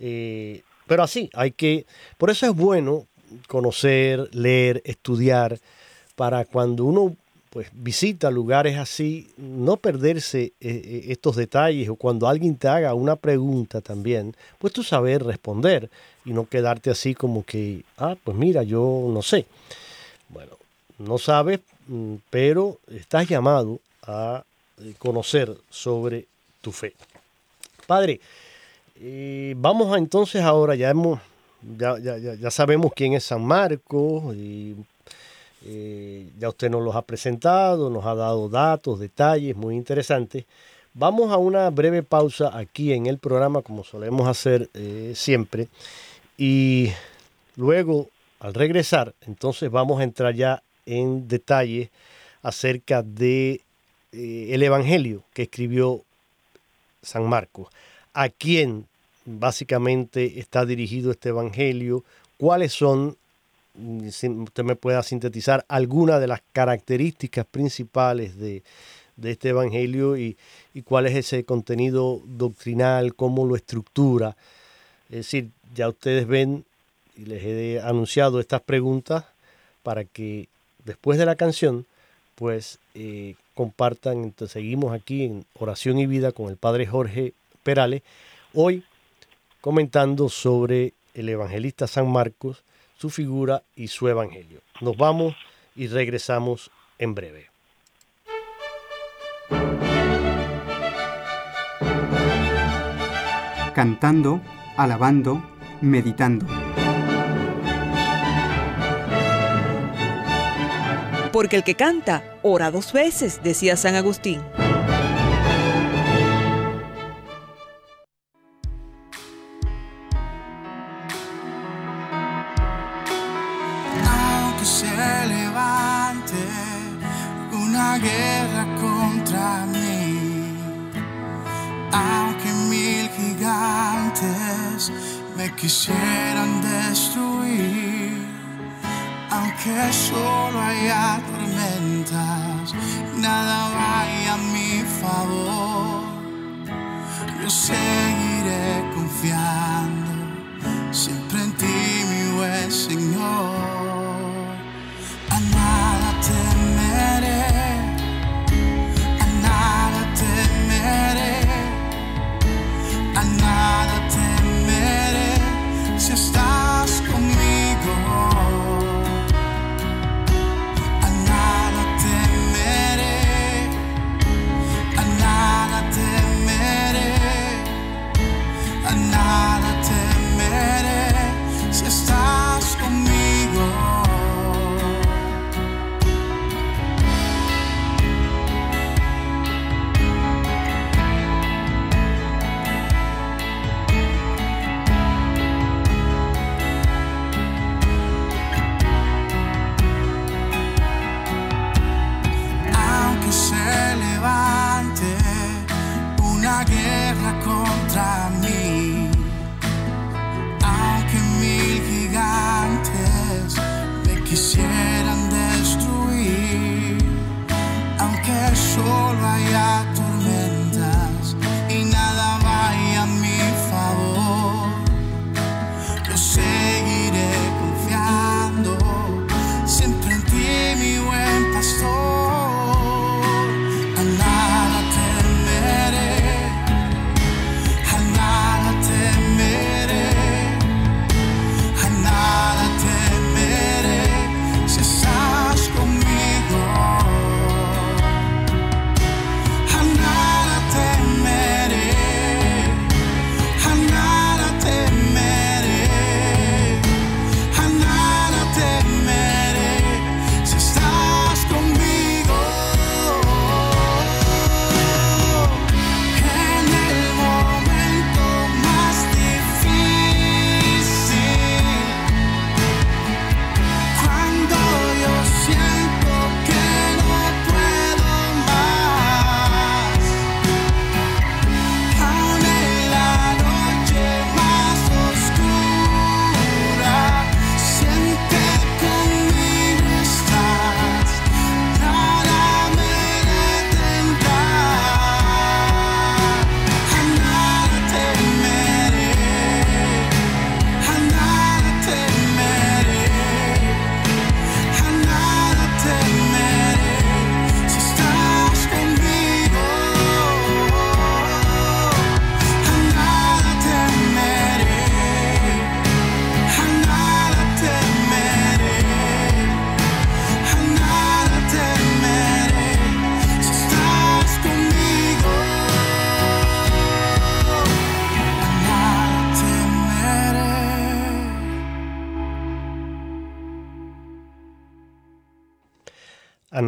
[0.00, 1.86] Eh, pero así, hay que,
[2.18, 3.06] por eso es bueno
[3.48, 5.58] conocer, leer, estudiar,
[6.16, 7.16] para cuando uno
[7.52, 12.94] pues visita lugares así, no perderse eh, eh, estos detalles o cuando alguien te haga
[12.94, 15.90] una pregunta también, pues tú saber responder
[16.24, 19.44] y no quedarte así como que, ah, pues mira, yo no sé.
[20.30, 20.52] Bueno,
[20.98, 24.44] no sabes, mm, pero estás llamado a
[24.80, 26.24] eh, conocer sobre
[26.62, 26.94] tu fe.
[27.86, 28.18] Padre,
[29.56, 31.20] vamos a entonces ahora, ya hemos,
[31.78, 34.76] ya, ya, ya, sabemos quién es San Marcos y
[35.64, 40.44] eh, ya usted nos los ha presentado, nos ha dado datos, detalles muy interesantes.
[40.94, 45.68] Vamos a una breve pausa aquí en el programa, como solemos hacer eh, siempre.
[46.36, 46.90] Y
[47.56, 48.08] luego,
[48.40, 51.90] al regresar, entonces vamos a entrar ya en detalle
[52.42, 53.62] acerca de
[54.12, 56.02] eh, el Evangelio que escribió
[57.02, 57.68] San Marcos.
[58.12, 58.86] ¿A quién
[59.24, 62.04] básicamente está dirigido este Evangelio?
[62.36, 63.16] ¿Cuáles son
[63.74, 68.62] usted me pueda sintetizar alguna de las características principales de,
[69.22, 70.36] este Evangelio y,
[70.84, 74.36] cuál es ese contenido doctrinal, cómo lo estructura.
[75.08, 76.64] Es decir, ya ustedes ven
[77.16, 79.24] y les he anunciado estas preguntas
[79.82, 80.48] para que
[80.84, 81.86] después de la canción,
[82.34, 84.24] pues eh, compartan.
[84.24, 88.02] Entonces seguimos aquí en Oración y Vida con el Padre Jorge Perales,
[88.54, 88.82] hoy
[89.62, 92.64] comentando sobre el evangelista San Marcos,
[92.98, 94.60] su figura y su evangelio.
[94.80, 95.34] Nos vamos
[95.76, 97.46] y regresamos en breve.
[103.72, 104.42] Cantando,
[104.76, 105.42] alabando,
[105.80, 106.44] meditando.
[111.32, 114.42] Porque el que canta, ora dos veces, decía San Agustín.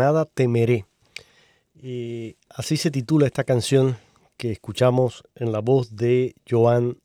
[0.05, 0.85] Nada temeré.
[1.83, 3.97] Eh, así se titula esta canción
[4.37, 6.99] que escuchamos en la voz de Joan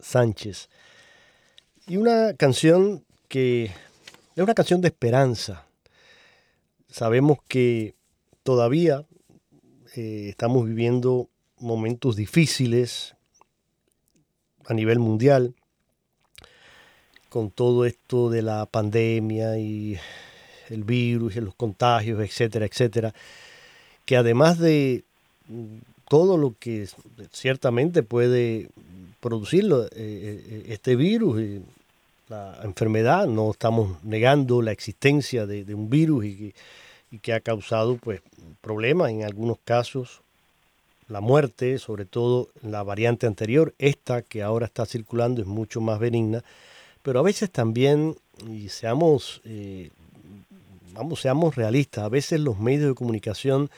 [0.00, 0.68] Sánchez.
[1.86, 3.70] Y una canción que
[4.34, 5.66] es una canción de esperanza.
[6.88, 7.94] Sabemos que
[8.42, 9.06] todavía
[9.94, 13.14] eh, estamos viviendo momentos difíciles
[14.66, 15.54] a nivel mundial
[17.28, 20.00] con todo esto de la pandemia y
[20.70, 23.14] el virus los contagios, etcétera, etcétera,
[24.04, 25.04] que además de
[26.08, 26.88] todo lo que
[27.32, 28.68] ciertamente puede
[29.20, 31.40] producir eh, eh, este virus
[32.30, 36.54] la enfermedad, no estamos negando la existencia de, un virus y
[37.20, 38.22] que, ha causado pues
[38.60, 40.20] problemas en algunos casos,
[41.08, 45.98] la muerte, sobre todo la variante anterior, esta que ahora está circulando es mucho más
[45.98, 46.44] benigna,
[47.02, 48.16] pero a veces también,
[48.48, 49.90] y seamos, eh,
[51.00, 53.70] vamos, seamos realistas, a veces los medios de comunicación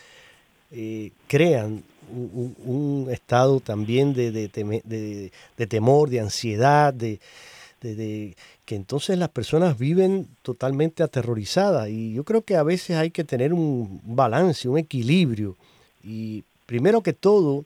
[0.73, 7.21] eh, crean un, estado también de, de, temor, de ansiedad, de,
[7.81, 11.89] que entonces las personas viven totalmente aterrorizadas.
[11.91, 15.57] Y yo creo que a veces hay que tener un balance, un equilibrio.
[16.03, 17.65] Y primero que todo,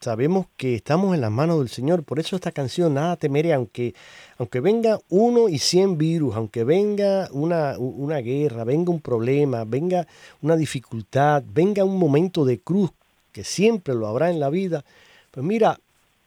[0.00, 2.02] sabemos que estamos en las manos del Señor.
[2.02, 3.94] Por eso esta canción, nada temeré, aunque,
[4.38, 10.06] aunque venga uno y cien virus, aunque venga una, una guerra, venga un problema, venga
[10.40, 12.90] una dificultad, venga un momento de cruz,
[13.32, 14.84] que siempre lo habrá en la vida,
[15.30, 15.78] pues mira,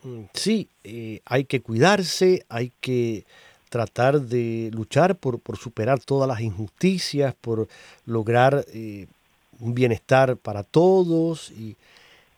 [0.04, 3.26] mm, sí, eh, hay que cuidarse, hay que
[3.70, 7.68] tratar de luchar por, superar todas las injusticias, por
[8.06, 9.08] lograr eh,
[9.60, 11.76] un bienestar para todos y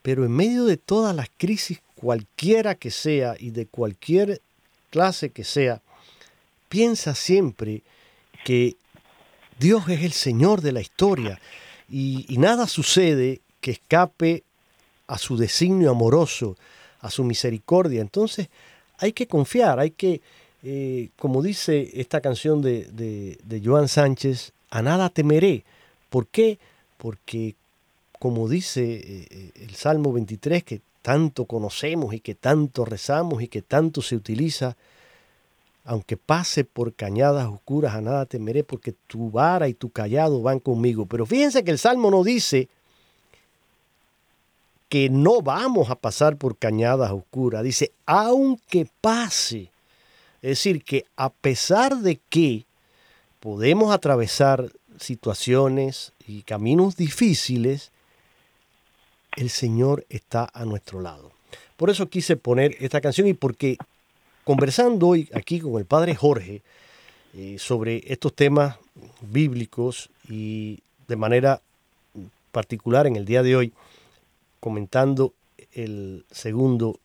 [0.08, 4.42] pero en medio de todas las crisis, cualquiera que sea y de cualquier
[4.90, 5.82] clase que sea,
[6.70, 7.82] piensa siempre
[8.46, 8.78] que
[9.60, 11.42] Dios es el Señor de la historia
[11.90, 14.46] y, nada sucede que escape
[15.08, 16.56] a su designio amoroso,
[17.02, 18.00] a su misericordia.
[18.00, 18.48] Entonces
[19.00, 20.22] hay que confiar, hay que,
[20.64, 25.66] eh, como dice esta canción de, de, de Joan Sánchez, a nada temeré.
[26.10, 26.60] ¿Por qué?
[26.98, 27.56] Porque
[28.20, 33.48] como dice eh, eh, el Salmo 23, que tanto conocemos y que tanto rezamos y
[33.48, 34.76] que tanto se utiliza,
[35.86, 40.60] aunque pase por cañadas oscuras, a nada temeré, porque tu vara y tu callado van
[40.60, 41.06] conmigo.
[41.06, 42.68] Pero fíjense que el Salmo no dice
[44.90, 49.72] que no vamos a pasar por cañadas oscuras, dice, aunque pase.
[50.42, 52.66] Es decir, que a pesar de que
[53.40, 57.92] podemos atravesar situaciones y caminos difíciles,
[59.38, 61.32] el Señor está a nuestro lado.
[61.78, 63.78] Por eso quise poner esta canción y porque
[64.44, 66.64] conversando hoy aquí con el Padre Jorge
[67.36, 68.78] eh, sobre estos temas
[69.22, 71.62] bíblicos y de manera
[72.52, 73.74] particular en el día de hoy,
[74.60, 75.34] comentando
[75.74, 77.00] el segundo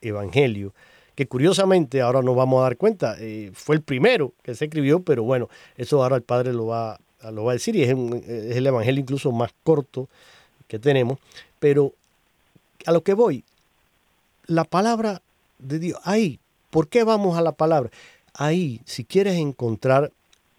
[0.00, 0.74] evangelio,
[1.14, 5.00] que curiosamente ahora nos vamos a dar cuenta, eh, fue el primero que se escribió,
[5.00, 6.98] pero bueno, eso ahora el Padre lo va,
[7.30, 10.08] lo va a decir y es, es el evangelio incluso más corto
[10.66, 11.18] que tenemos,
[11.66, 11.92] pero
[12.84, 13.42] a lo que voy,
[14.46, 15.20] la palabra
[15.58, 16.38] de Dios, ahí,
[16.70, 17.90] ¿por qué vamos a la palabra?
[18.34, 20.12] Ahí, si quieres encontrar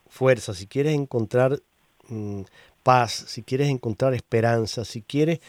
[0.10, 1.62] fuerza, si quieres encontrar
[2.10, 2.42] mm,
[2.84, 5.40] paz, si quieres encontrar esperanza, si quieres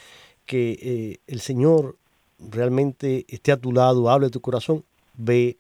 [0.47, 1.97] que eh, el Señor
[2.39, 4.85] realmente esté a tu lado, hable a tu corazón,
[5.17, 5.57] ve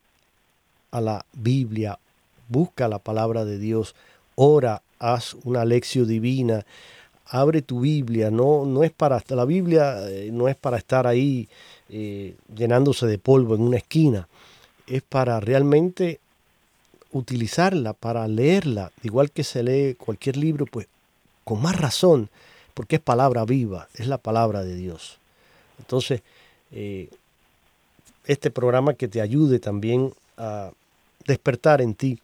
[0.93, 1.99] a la Biblia,
[2.49, 3.97] busca la palabra de Dios,
[4.37, 6.65] ora, haz una lección divina,
[7.29, 11.49] abre tu Biblia, no, no es para, la Biblia eh, no es para estar ahí
[11.89, 14.29] eh, llenándose de polvo en una esquina,
[14.87, 16.21] es para realmente
[17.13, 20.87] utilizarla, para leerla, igual que se lee cualquier libro, pues
[21.45, 22.31] con más razón,
[22.75, 25.19] porque es palabra viva, es la palabra de Dios.
[25.79, 26.23] Entonces,
[26.73, 27.09] eh,
[28.27, 30.71] este programa que te ayude también a
[31.27, 32.21] despertar en ti,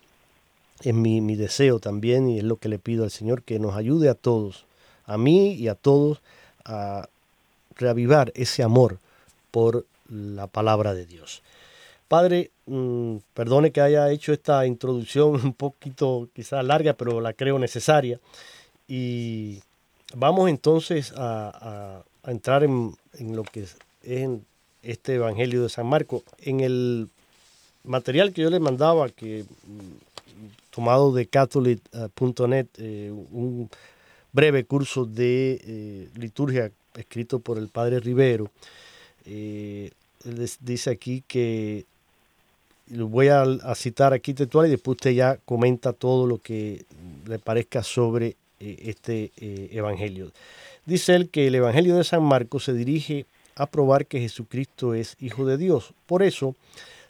[0.83, 3.77] es mi, mi deseo también y es lo que le pido al Señor, que nos
[3.77, 4.67] ayude a todos
[5.07, 6.21] a mí y a todos
[6.65, 7.09] a
[7.77, 8.99] reavivar ese amor
[9.51, 11.43] por la palabra de Dios.
[12.09, 17.59] Padre, mm, perdone que haya hecho esta introducción un poquito quizás larga, pero la creo
[17.59, 18.21] necesaria.
[18.87, 19.61] Y
[20.15, 24.45] vamos entonces a, entrar en, lo que es en
[24.83, 26.23] este Evangelio de San Marcos.
[26.39, 27.09] En el
[27.85, 33.71] material que yo le mandaba, que mm, tomado de catholic.net, eh, un
[34.35, 38.51] breve curso de eh, liturgia escrito por el padre Rivero.
[39.25, 39.91] Eh,
[40.25, 41.87] les dice aquí que
[42.89, 46.85] lo voy a, citar aquí textual y después usted ya comenta todo lo que
[47.27, 50.31] le parezca sobre eh, este Evangelio.
[50.85, 53.25] Dice él que el Evangelio de San Marcos se dirige
[53.55, 55.95] a probar que Jesucristo es Hijo de Dios.
[56.07, 56.57] Por eso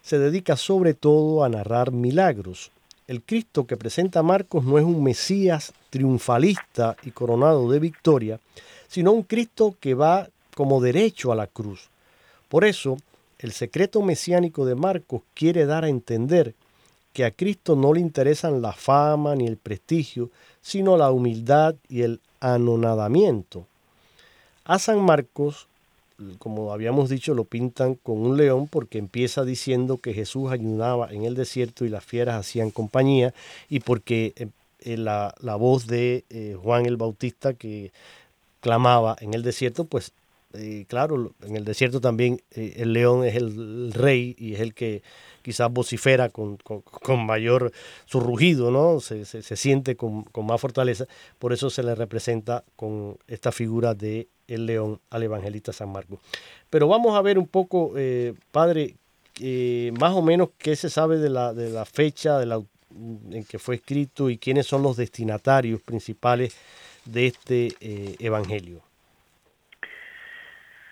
[0.03, 2.71] se dedica sobre todo a narrar milagros.
[3.09, 8.41] El Cristo que presenta Marcos no es un Mesías triunfalista y coronado de victoria,
[8.89, 11.89] sino un Cristo que va como derecho a la cruz.
[12.49, 12.97] Por eso,
[13.39, 16.53] el secreto mesiánico de Marcos quiere dar a entender
[17.13, 20.31] que a Cristo no le interesan la fama ni el prestigio,
[20.61, 23.65] sino la humildad y el anonadamiento.
[24.65, 25.69] A San Marcos,
[26.41, 31.23] como habíamos dicho, lo pintan con un león porque empieza diciendo que Jesús ayunaba en
[31.23, 33.33] el desierto y las fieras hacían compañía
[33.69, 34.49] y porque eh,
[34.85, 37.93] la, la, voz de eh, Juan el Bautista que
[38.61, 40.13] clamaba en el desierto, pues
[40.55, 44.73] eh, claro, en el desierto también eh, el león es el, rey y es el
[44.73, 45.03] que
[45.43, 47.73] quizás vocifera con, con, mayor
[48.07, 49.01] su rugido, ¿no?
[49.01, 51.07] Se, se, siente con, con, más fortaleza,
[51.39, 56.21] por eso se le representa con esta figura de el león al evangelista San Marcos.
[56.71, 58.97] Pero vamos a ver un poco, eh, padre,
[59.41, 62.63] eh, más o menos qué se sabe de la, de la fecha de la,
[62.95, 66.57] en que fue escrito y quiénes son los destinatarios principales
[67.05, 68.81] de este eh, evangelio.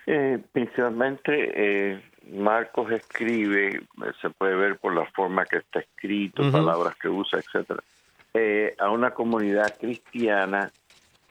[0.07, 3.83] Eh, principalmente eh, Marcos escribe,
[4.21, 6.53] se puede ver por la forma que está escrito, uh -huh.
[6.53, 7.83] palabras que usa, etcétera,
[8.79, 10.71] a una comunidad cristiana,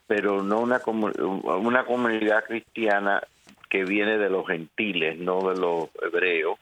[0.08, 3.22] pero no una, una comunidad cristiana
[3.70, 6.60] que viene de los gentiles, no de los hebreos,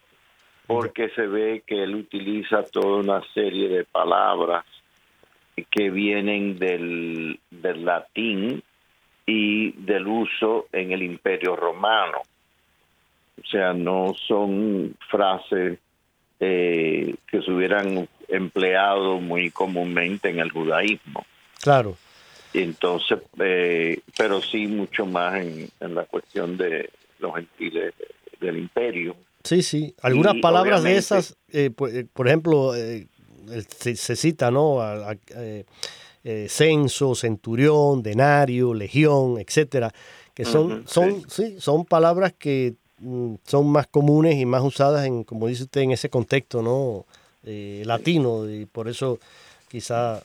[0.70, 4.64] porque se ve que él utiliza toda una serie de palabras
[5.72, 8.62] que vienen del, del latín
[9.26, 12.20] y del uso en el imperio romano.
[13.42, 15.80] O sea, no son frases
[16.40, 21.26] eh, que se hubieran empleado muy comúnmente en el judaísmo.
[21.64, 21.98] Claro.
[22.54, 27.96] Entonces, eh, pero sí mucho más en, en, la cuestión de los gentiles
[28.40, 29.16] del imperio.
[29.44, 29.96] Sí, sí.
[30.02, 34.82] Algunas y palabras de esas, eh, por, por, ejemplo, se, se, cita, ¿no?
[34.82, 35.16] A, a,
[36.26, 39.90] eh, censo, centurión, denario, legión, etcétera,
[40.34, 41.52] que son, uh -huh, son, sí.
[41.52, 41.56] sí.
[41.62, 45.92] son palabras que mm, son más comunes y más usadas en, como dice usted, en
[45.92, 47.06] ese contexto, ¿no?
[47.46, 49.18] Eh, latino, y por eso
[49.70, 50.22] quizá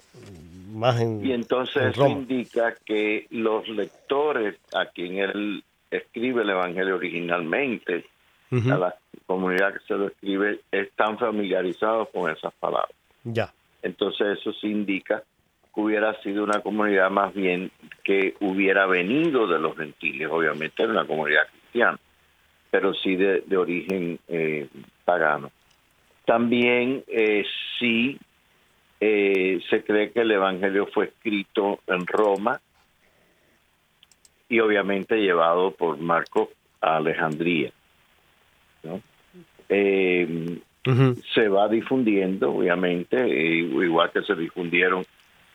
[0.73, 5.63] más en Y entonces en eso indica que los lectores a quien él
[5.93, 8.05] escribe el Evangelio originalmente,
[8.51, 8.75] uh -huh.
[8.75, 8.95] a la
[9.27, 12.95] comunidad que se lo escribe, están familiarizados con esas palabras.
[13.25, 13.53] Ya.
[13.83, 15.23] Entonces eso sí indica
[15.75, 17.71] que hubiera sido una comunidad más bien
[18.03, 21.99] que hubiera venido de los gentiles, obviamente era una comunidad cristiana,
[22.71, 24.69] pero sí de, de origen eh,
[25.05, 25.51] pagano.
[26.25, 27.45] También eh,
[27.79, 28.19] sí
[29.01, 32.61] eh, se cree que el Evangelio fue escrito en Roma
[34.49, 36.49] y obviamente llevado por Marcos
[36.81, 37.71] a Alejandría.
[38.85, 39.01] ¿No?
[39.69, 40.27] Eh,
[40.87, 41.23] uh -huh.
[41.35, 45.05] Se va difundiendo, obviamente, igual que se difundieron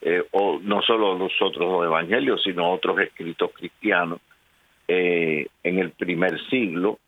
[0.01, 4.19] eh, o no solo los otros evangelios, sino otros escritos cristianos
[4.87, 6.99] eh, en el primer siglo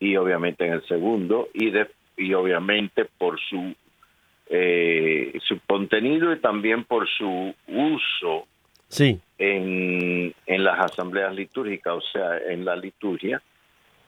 [0.00, 1.86] y obviamente en el segundo y, de,
[2.16, 3.74] y obviamente por su
[4.50, 8.46] eh, su contenido y también por su uso
[8.88, 9.18] sí.
[9.38, 13.40] en, en las asambleas litúrgicas, o sea, en la liturgia,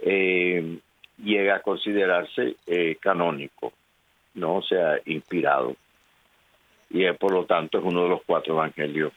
[0.00, 0.78] eh,
[1.18, 3.72] llega a considerarse eh, canónico,
[4.34, 5.76] no, o sea, inspirado
[6.90, 9.12] y es, por lo tanto es uno de los cuatro evangelios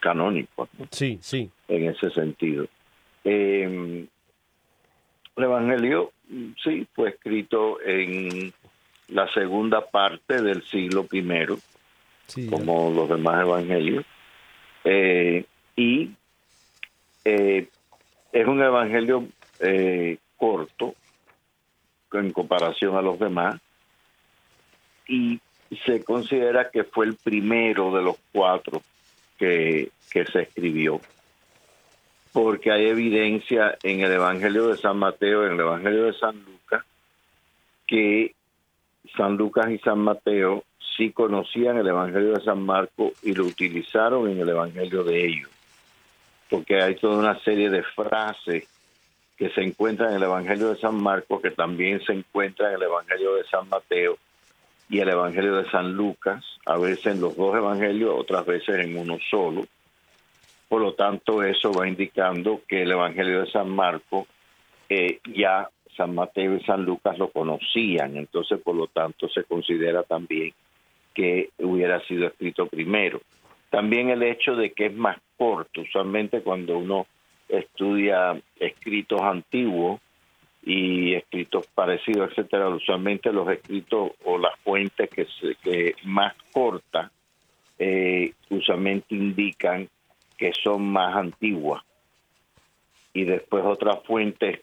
[0.00, 0.68] canónicos.
[0.78, 0.86] ¿no?
[0.90, 1.50] Sí, sí.
[1.66, 2.66] En ese sentido.
[3.24, 4.06] Eh,
[5.36, 6.12] el evangelio,
[6.62, 8.52] sí, fue escrito en
[9.08, 11.58] la segunda parte del siglo primero,
[12.26, 14.04] sí, como los demás evangelios,
[14.84, 15.44] eh,
[15.76, 16.10] y
[17.24, 17.68] eh,
[18.32, 19.26] es un evangelio
[20.36, 20.94] corto
[22.12, 23.60] en comparación a los demás,
[25.06, 25.40] y
[25.84, 28.82] se considera que fue el primero de los cuatro
[29.38, 31.00] que, que se escribió,
[32.32, 36.84] porque hay evidencia en el Evangelio de San Mateo, en el Evangelio de San Lucas,
[37.86, 38.34] que
[39.16, 40.64] San Lucas y San Mateo
[40.96, 45.50] sí conocían el Evangelio de San Marcos y lo utilizaron en el Evangelio de ellos,
[46.50, 48.68] porque hay toda una serie de frases
[49.38, 52.82] que se encuentran en el Evangelio de San Marcos, que también se encuentran en el
[52.82, 54.18] Evangelio de San Mateo,
[54.90, 58.96] y el Evangelio de San Lucas, a veces en los dos evangelios, otras veces en
[58.96, 59.66] uno solo.
[60.68, 64.26] Por lo tanto, eso va indicando que el Evangelio de San Marcos
[64.88, 70.02] eh, ya San Mateo y San Lucas lo conocían, entonces por lo tanto se considera
[70.04, 70.52] también
[71.14, 73.20] que hubiera sido escrito primero.
[73.70, 75.82] También el hecho de que es más corto.
[75.82, 77.06] Usualmente cuando uno
[77.48, 80.00] estudia escritos antiguos
[80.62, 87.10] y escritos parecidos, etcétera, usualmente los escritos o las fuentes que, se, que más cortas
[87.78, 89.88] eh, usualmente indican
[90.36, 91.82] que son más antiguas
[93.12, 94.60] y después otras fuentes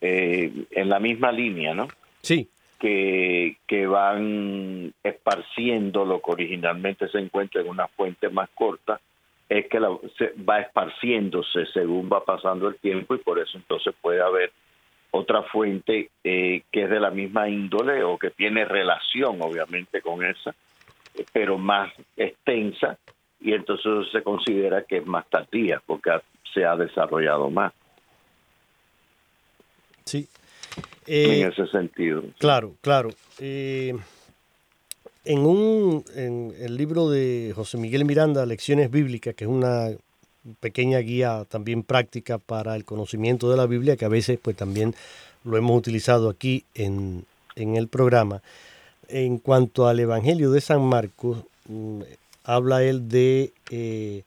[0.00, 1.88] eh, en la misma línea, ¿no?
[2.22, 2.48] Sí.
[2.78, 9.00] Que, que van esparciendo lo que originalmente se encuentra en una fuente más corta,
[9.48, 13.94] es que la, se, va esparciéndose según va pasando el tiempo y por eso entonces
[14.00, 14.52] puede haber
[15.10, 20.24] otra fuente eh, que es de la misma índole o que tiene relación obviamente con
[20.24, 20.54] esa,
[21.32, 22.98] pero más extensa
[23.40, 26.10] y entonces se considera que es más tardía porque
[26.52, 27.72] se ha desarrollado más.
[30.04, 30.28] Sí.
[31.06, 32.22] Eh, en ese sentido.
[32.38, 33.10] Claro, claro.
[33.38, 33.94] Eh,
[35.28, 39.90] en, un, el libro de José Miguel Miranda, Lecciones Bíblicas, que es una
[40.58, 44.94] pequeña guía también práctica para el conocimiento de la Biblia, que a veces pues también
[45.44, 47.26] lo hemos utilizado aquí en,
[47.56, 48.40] en el programa.
[49.08, 52.00] En cuanto al Evangelio de San Marcos, mm,
[52.44, 54.22] habla él de eh,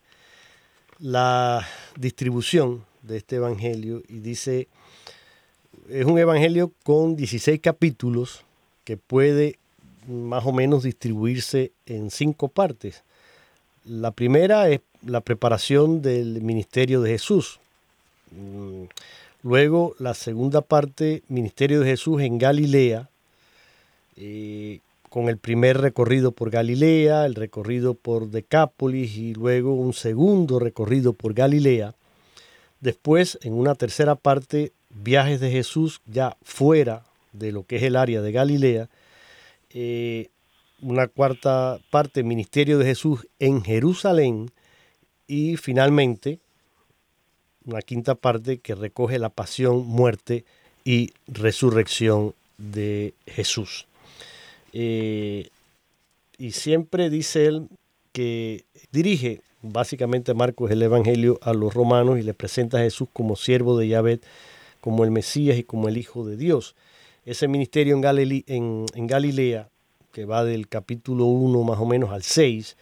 [1.00, 1.66] la
[1.98, 4.68] distribución de este Evangelio y dice,
[5.88, 8.44] es un Evangelio con 16 capítulos
[8.84, 9.58] que puede
[10.06, 13.02] más o menos distribuirse en cinco partes.
[13.84, 17.58] La primera es la preparación del ministerio de Jesús.
[18.30, 18.84] Mm,
[19.42, 23.08] luego la segunda parte, ministerio de Jesús en Galilea,
[24.16, 30.58] eh, con el primer recorrido por Galilea, el recorrido por Decápolis y luego un segundo
[30.58, 31.94] recorrido por Galilea.
[32.80, 37.96] Después, en una tercera parte, viajes de Jesús ya fuera de lo que es el
[37.96, 38.88] área de Galilea.
[39.74, 40.28] Eh,
[40.80, 44.50] una cuarta parte, ministerio de Jesús en Jerusalén.
[45.26, 46.40] Y finalmente,
[47.64, 50.44] una quinta parte que recoge la pasión, muerte
[50.84, 53.86] y resurrección de Jesús.
[54.72, 55.48] Eh,
[56.38, 57.68] y siempre dice él
[58.12, 63.36] que dirige básicamente Marcos el Evangelio a los romanos y le presenta a Jesús como
[63.36, 64.20] siervo de Yahvé,
[64.80, 66.74] como el Mesías y como el Hijo de Dios.
[67.24, 69.68] Ese ministerio en, Galilea,
[70.12, 72.76] que va del capítulo 1 más o menos al 6,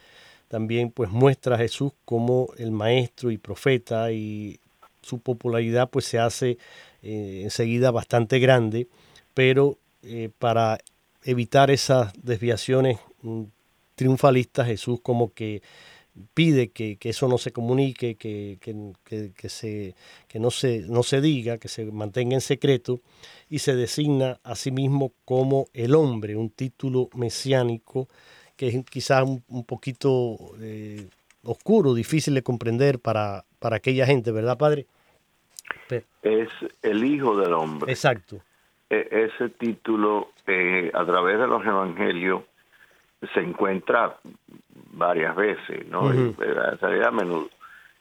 [0.49, 4.59] también pues muestra a Jesús como el maestro y profeta y
[5.03, 6.57] su popularidad pues se hace
[7.03, 8.89] eh, enseguida bastante grande,
[9.35, 10.79] pero eh, para
[11.25, 13.43] evitar esas desviaciones mm,
[13.95, 15.63] triunfalistas, Jesús como que
[16.35, 19.95] pide que, que eso no se comunique, que, que, que, se,
[20.29, 23.01] que no, se, no se diga, que se mantenga en secreto,
[23.49, 28.09] y se designa a sí mismo como el hombre, un título mesiánico
[28.57, 31.09] que es quizás un, un poquito eh,
[31.45, 34.87] oscuro, difícil de comprender para, para aquella gente, ¿verdad, Padre?
[35.89, 36.51] Pero, es
[36.83, 37.91] el Hijo del Hombre.
[37.91, 38.43] Exacto.
[38.91, 42.43] E ese título, eh, a través de los evangelios,
[43.35, 44.17] se encuentra
[44.93, 46.03] varias veces, ¿no?
[46.03, 46.79] Uh -huh.
[46.79, 47.49] Se a menudo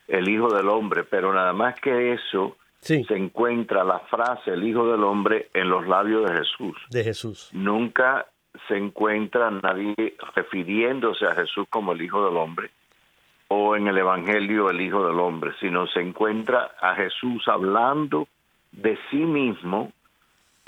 [0.08, 3.04] el Hijo del Hombre, pero nada más que eso, sí.
[3.04, 6.76] se encuentra la frase el Hijo del Hombre en los labios de Jesús.
[6.90, 7.50] De Jesús.
[7.54, 8.26] Nunca
[8.68, 12.72] se encuentra nadie refiriéndose a Jesús como el Hijo del Hombre
[13.48, 18.28] o en el Evangelio el Hijo del Hombre, sino se encuentra a Jesús hablando
[18.72, 19.92] de sí mismo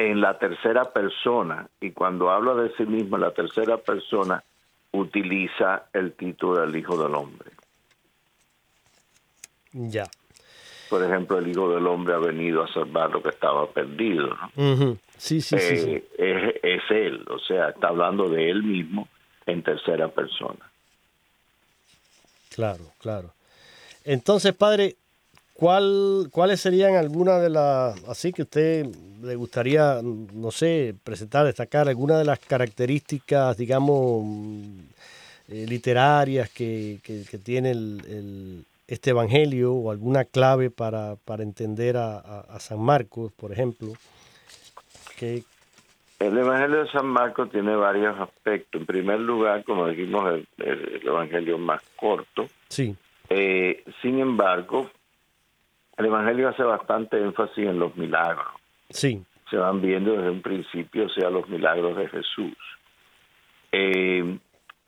[0.10, 4.44] en la tercera persona y cuando habla de sí mismo en la tercera persona
[4.92, 7.52] utiliza el título del Hijo del Hombre.
[9.74, 10.06] Ya.
[10.90, 14.28] Por ejemplo, el Hijo del Hombre ha venido a salvar lo que estaba perdido.
[14.28, 14.52] ¿no?
[14.56, 14.98] Uh -huh.
[15.18, 16.04] Sí, sí, eh, sí, sí.
[16.18, 19.08] Es, es, él, o sea, está hablando de él mismo
[19.46, 20.70] en tercera persona.
[22.50, 23.34] Claro, claro.
[24.04, 24.96] Entonces, padre,
[25.62, 28.88] ¿cuál, ¿cuáles serían algunas de las, así que usted
[29.22, 34.26] le gustaría, no sé, presentar, destacar algunas de las características, digamos,
[35.48, 41.44] eh, literarias que, que, que tiene el, el, este evangelio o alguna clave para, para
[41.44, 43.94] entender a, a, a San Marcos, por ejemplo?
[45.20, 45.44] Que,
[46.18, 48.82] el Evangelio de San Marcos tiene varios aspectos.
[48.82, 52.48] En primer lugar, como dijimos, el, el, el Evangelio más corto.
[52.70, 52.96] Sí.
[53.30, 54.90] Eh, sin embargo,
[55.98, 58.48] el Evangelio hace bastante énfasis en los milagros.
[58.90, 59.24] Sí.
[59.50, 62.58] Se van viendo desde un principio, o sea, los milagros de Jesús.
[63.72, 64.38] Eh,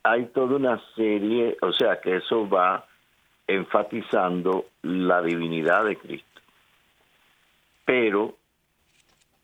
[0.02, 2.86] hay toda una serie, o sea, que eso va
[3.46, 6.40] enfatizando la divinidad de Cristo.
[7.84, 8.36] Pero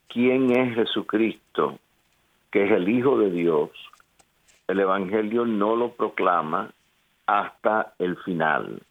[0.08, 1.78] quién es Jesucristo,
[2.50, 3.70] que es el Hijo de Dios,
[4.68, 6.70] el Evangelio no lo proclama
[7.26, 8.82] hasta el final,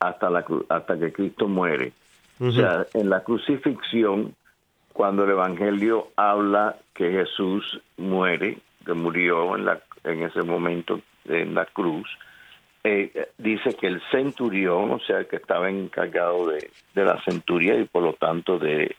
[0.00, 1.92] hasta, la, hasta que Cristo muere.
[2.40, 4.34] O sea, en la crucifixión,
[4.92, 11.54] cuando el Evangelio habla que Jesús muere, que murió en, la, en ese momento en
[11.54, 12.08] la cruz,
[12.84, 17.84] eh, dice que el centurión, o sea, que estaba encargado de, de la centuria y
[17.84, 18.94] por lo tanto de,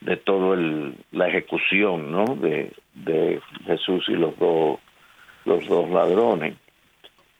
[0.00, 2.24] de todo el, la ejecución, ¿no?
[2.36, 4.78] De, de Jesús y los dos,
[5.44, 6.54] los dos ladrones,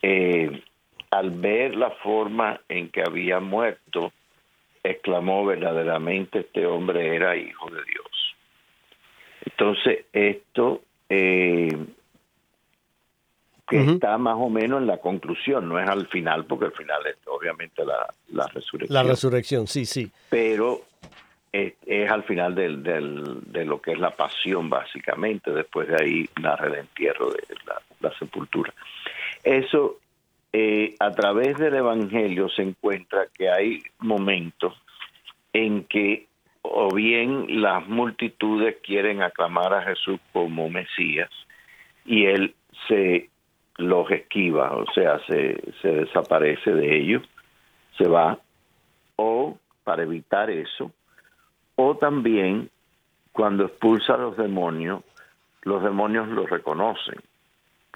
[0.03, 0.63] eh,
[1.19, 4.13] al ver la forma en que había muerto,
[4.83, 8.35] exclamó verdaderamente este hombre era hijo de Dios.
[9.45, 11.77] Entonces, esto eh,
[13.69, 17.05] que está más o menos en la conclusión, no es al final, porque al final
[17.07, 20.11] es obviamente la, la resurrección, La resurrección, sí, sí.
[20.29, 20.83] pero
[21.53, 25.97] es, es al final del, del- de lo que es la pasión, básicamente, después de
[26.01, 28.73] ahí narra el entierro de la, la sepultura.
[29.43, 29.99] Eso,
[30.59, 34.73] eh, a través del Evangelio se encuentra que hay momentos
[35.53, 36.29] en que
[36.63, 41.29] o bien las multitudes quieren aclamar a Jesús como Mesías
[42.07, 42.55] y él
[42.89, 43.29] se
[43.77, 47.23] los esquiva, o sea, se, se desaparece de ellos,
[47.99, 48.39] se va,
[49.17, 50.91] o para evitar eso,
[51.75, 52.71] o también
[53.33, 55.03] cuando expulsa a los demonios,
[55.65, 57.21] los demonios lo reconocen,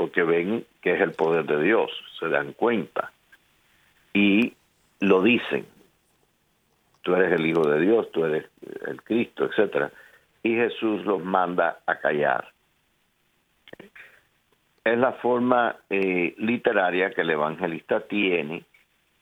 [0.01, 3.13] porque ven que es el poder de Dios, se dan cuenta
[4.15, 4.55] y
[5.01, 5.67] lo dicen.
[7.03, 8.47] Tú eres el Hijo de Dios, tú eres
[8.87, 9.93] el Cristo, etcétera.
[10.43, 12.51] Y Jesús los manda a callar.
[14.85, 18.65] Es la forma eh, literaria que el evangelista tiene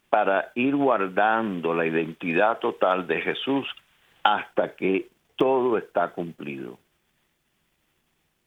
[0.08, 3.66] para ir guardando la identidad total de Jesús
[4.22, 6.78] hasta que todo está cumplido.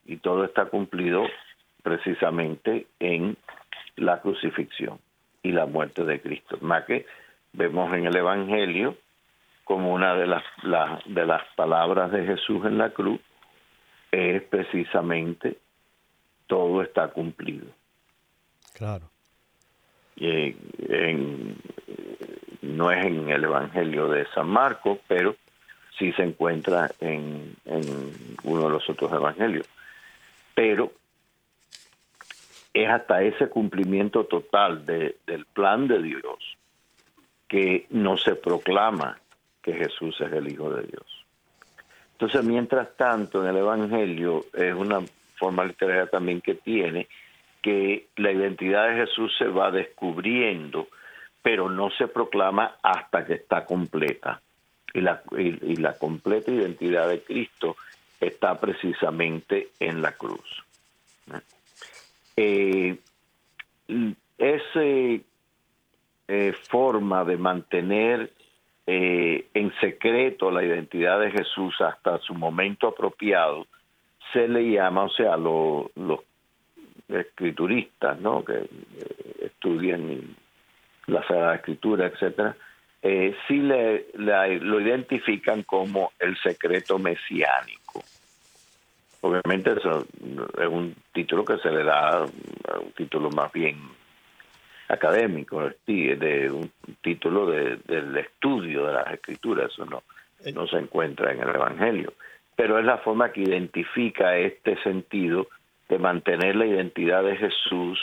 [0.06, 1.26] Y todo está cumplido
[1.84, 3.38] precisamente en
[3.96, 5.00] la crucifixión
[5.44, 6.58] y la muerte de Cristo.
[6.62, 7.06] Más que
[7.54, 8.98] vemos en el Evangelio
[9.64, 13.20] como una de las, la- de las palabras de Jesús en la cruz
[14.12, 15.58] es precisamente
[16.48, 17.66] todo está cumplido.
[18.74, 19.10] Claro.
[20.18, 21.56] En-
[22.62, 25.36] no es en el Evangelio de San Marcos, pero
[25.98, 27.84] sí se encuentra en, en
[28.44, 29.68] uno de los otros evangelios.
[30.54, 30.92] Pero
[32.74, 36.58] es hasta ese cumplimiento total de- del plan de Dios
[37.48, 39.20] que no se proclama
[39.62, 41.26] que Jesús es el Hijo de Dios.
[42.14, 45.02] Entonces, mientras tanto, en el Evangelio es una
[45.36, 47.08] forma literaria también que tiene
[47.62, 50.88] que la identidad de Jesús se va descubriendo,
[51.42, 54.42] pero no se proclama hasta que está completa.
[54.94, 57.76] Y la, y- y la completa identidad de Cristo
[58.20, 60.64] está precisamente en la cruz.
[62.38, 62.98] Eh,
[64.38, 65.22] ese
[66.28, 68.32] eh, forma de mantener
[68.88, 73.68] eh, en secreto la identidad de Jesús hasta su momento apropiado
[74.34, 76.22] se le llama, o sea, lo- los
[77.10, 78.44] escrituristas, ¿no?
[78.46, 78.68] Que eh,
[79.42, 80.36] estudian
[81.08, 82.56] la Sagrada Escritura, etcétera,
[83.02, 88.04] eh, sí le- lo identifican como el secreto mesiánico.
[89.22, 90.06] Obviamente eso
[90.60, 93.78] es un título que se le da, un título más bien
[94.88, 100.04] académico, de un título de- del estudio de las escrituras, eso no,
[100.54, 102.14] no se encuentra en el Evangelio,
[102.56, 105.48] pero es la forma que identifica este sentido
[105.88, 108.00] de mantener la identidad de Jesús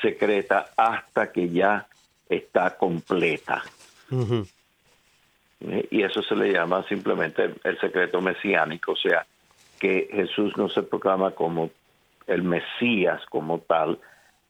[0.00, 1.86] secreta hasta que ya
[2.28, 3.62] está completa.
[5.60, 5.86] ¿eh?
[5.90, 9.24] Y eso se le llama simplemente el secreto mesiánico, o sea,
[9.82, 11.70] que Jesús no se proclama como
[12.28, 13.98] el Mesías como tal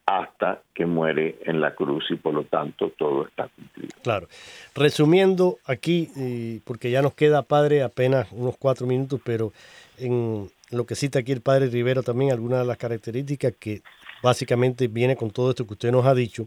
[0.05, 3.97] hasta que muere en la cruz y por lo tanto todo está cumplido.
[4.03, 4.29] Claro.
[4.75, 9.55] Resumiendo aquí, eh, porque ya nos queda, padre, apenas unos cuatro minutos, pero
[9.97, 13.81] en lo que cita aquí el padre Rivero también, algunas de las características que
[14.23, 16.47] básicamente viene con todo esto que usted nos ha dicho.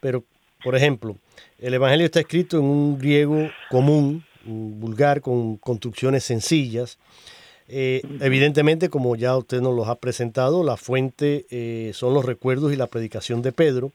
[0.00, 0.22] Pero,
[0.62, 1.16] por ejemplo,
[1.58, 6.98] el Evangelio está escrito en un griego común, vulgar, con construcciones sencillas.
[7.68, 12.72] Eh, evidentemente, como ya usted nos los ha presentado, la fuente eh, son los recuerdos
[12.72, 13.92] y la predicación de Pedro.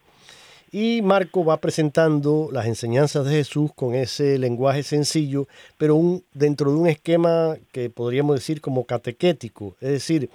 [0.72, 5.48] Y Marco va presentando las enseñanzas de Jesús con ese lenguaje sencillo,
[5.78, 10.30] pero un, dentro de un esquema que podríamos decir como catequético, es decir,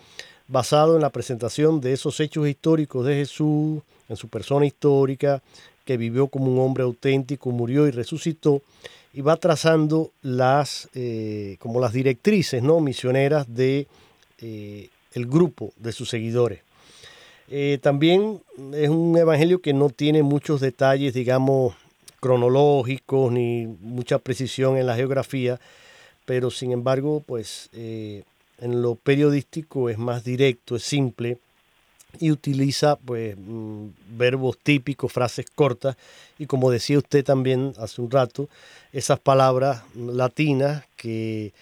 [0.46, 5.42] basado en la presentación de esos hechos históricos de Jesús, en su persona histórica,
[5.84, 8.62] que vivió como un hombre auténtico, murió y resucitó,
[9.12, 12.80] y va trazando las, eh, como las directrices ¿no?
[12.80, 13.86] misioneras de
[14.40, 16.60] eh, grupo de sus seguidores.
[17.50, 18.40] Eh, también
[18.74, 21.74] es un evangelio que no tiene muchos detalles, digamos,
[22.20, 25.58] cronológicos ni mucha precisión en la geografía,
[26.24, 31.38] pero sin embargo, pues en lo periodístico es más directo, es simple
[32.20, 33.86] y utiliza pues mm,
[34.18, 35.96] verbos típicos, frases cortas
[36.38, 38.48] y como decía usted también hace un rato,
[38.92, 41.52] esas palabras latinas que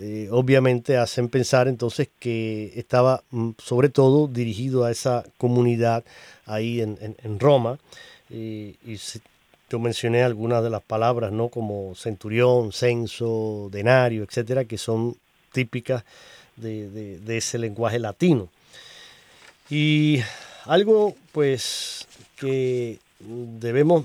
[0.00, 6.04] eh, obviamente hacen pensar entonces que estaba mm, sobre todo dirigido a esa comunidad
[6.46, 7.78] ahí en, Roma
[8.30, 8.76] y,
[9.70, 11.50] yo mencioné algunas de las palabras, ¿no?
[11.50, 15.14] Como centurión, censo, denario, etcétera, que son
[15.52, 16.04] típicas
[16.56, 18.48] de, ese lenguaje latino.
[19.68, 20.20] Y
[20.68, 22.06] algo, pues,
[22.36, 24.04] que debemos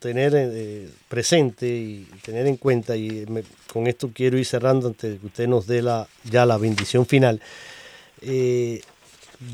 [0.00, 3.24] tener eh, presente y tener en cuenta, y
[3.72, 7.06] con esto quiero ir cerrando antes de que usted nos dé la, ya la bendición
[7.06, 7.40] final.
[8.22, 8.82] Eh,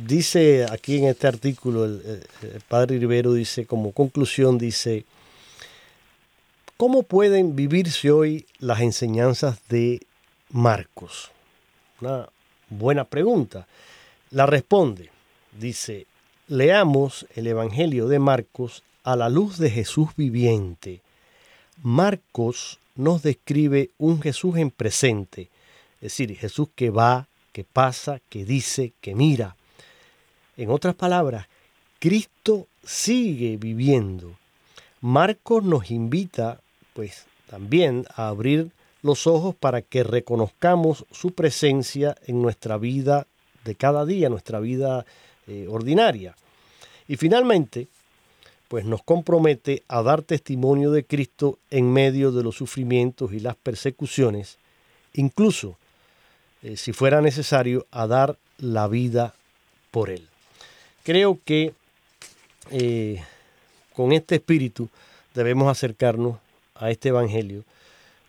[0.07, 2.25] dice aquí en este artículo, el,
[2.69, 5.05] padre Rivero dice, como conclusión, dice,
[6.79, 10.01] ¿cómo pueden vivirse hoy las enseñanzas de
[10.49, 11.31] Marcos?
[12.01, 12.29] Una
[12.71, 13.67] buena pregunta.
[14.31, 15.12] La responde,
[15.59, 16.07] dice,
[16.49, 21.01] leamos el Evangelio de Marcos a la luz de Jesús viviente.
[21.83, 25.49] Marcos nos describe un Jesús en presente,
[25.97, 29.57] es decir, Jesús que va, que pasa, que dice, que mira.
[30.57, 31.47] En otras palabras,
[31.99, 34.37] Cristo sigue viviendo.
[35.01, 36.61] Marcos nos invita,
[36.95, 38.71] pues, también a abrir
[39.03, 43.27] los ojos para que reconozcamos su presencia en nuestra vida
[43.65, 45.05] de cada día, nuestra vida
[45.53, 46.35] eh, ordinaria.
[47.09, 47.89] Y finalmente,
[48.69, 53.55] pues nos compromete a dar testimonio de Cristo en medio de los sufrimientos y las
[53.57, 54.57] persecuciones,
[55.13, 55.77] incluso,
[56.63, 59.35] eh, si fuera necesario, a dar la vida
[59.91, 60.27] por Él.
[61.03, 61.75] Creo que
[62.71, 63.23] eh,
[63.93, 64.89] con este espíritu
[65.35, 66.39] debemos acercarnos
[66.77, 67.63] a este Evangelio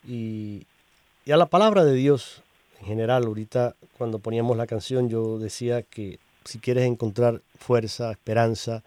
[0.05, 0.63] y,
[1.25, 2.41] y a la palabra de Dios
[2.81, 3.23] en general.
[3.23, 8.83] Ahorita cuando poníamos la canción yo decía que si quieres encontrar fuerza, esperanza,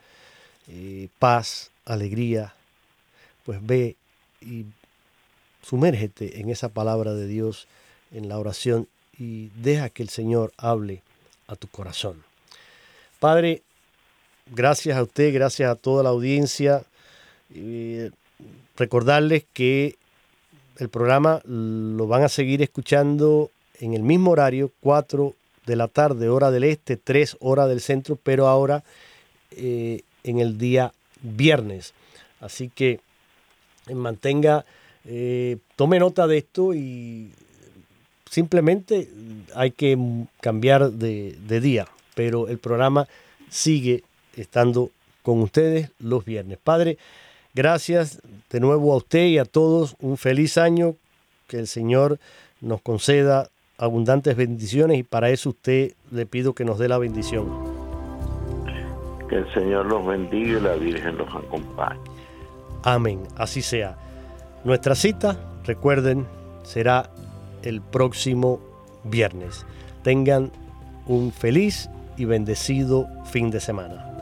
[0.68, 2.54] eh, paz, alegría,
[3.44, 3.96] pues ve
[4.40, 4.66] y
[5.62, 7.66] sumérgete en esa palabra de Dios,
[8.12, 8.88] en la oración
[9.18, 11.02] y deja que el Señor hable
[11.46, 12.22] a tu corazón.
[13.20, 13.62] Padre,
[14.46, 16.82] gracias a usted, gracias a toda la audiencia.
[18.76, 19.96] recordarles que
[20.78, 23.50] el programa lo van a seguir escuchando
[23.80, 25.34] en el mismo horario, 4
[25.66, 28.84] de la tarde, hora del este, 3 horas del centro, pero ahora
[29.50, 30.92] eh, en el día
[31.22, 31.92] viernes.
[32.40, 33.00] Así que
[33.88, 34.64] eh, mantenga,
[35.04, 37.32] eh, tome nota de esto y
[38.30, 39.08] simplemente
[39.54, 39.98] hay que
[40.40, 43.08] cambiar de día, pero el programa
[43.50, 44.04] sigue
[44.36, 44.90] estando
[45.22, 46.58] con ustedes los viernes.
[46.62, 46.98] Padre,
[47.52, 49.96] gracias de nuevo a usted y a todos.
[50.00, 50.94] Un feliz año.
[51.48, 52.18] Que el Señor
[52.60, 57.46] nos conceda abundantes bendiciones y para eso usted le pido que nos dé la bendición.
[59.28, 61.98] Que el Señor los bendiga y la Virgen los acompañe.
[62.84, 63.96] Amén, así sea.
[64.64, 66.26] Nuestra cita, recuerden,
[66.62, 67.10] será
[67.62, 68.60] el próximo
[69.04, 69.66] viernes.
[70.02, 70.52] Tengan
[71.06, 74.15] un feliz y bendecido fin de semana.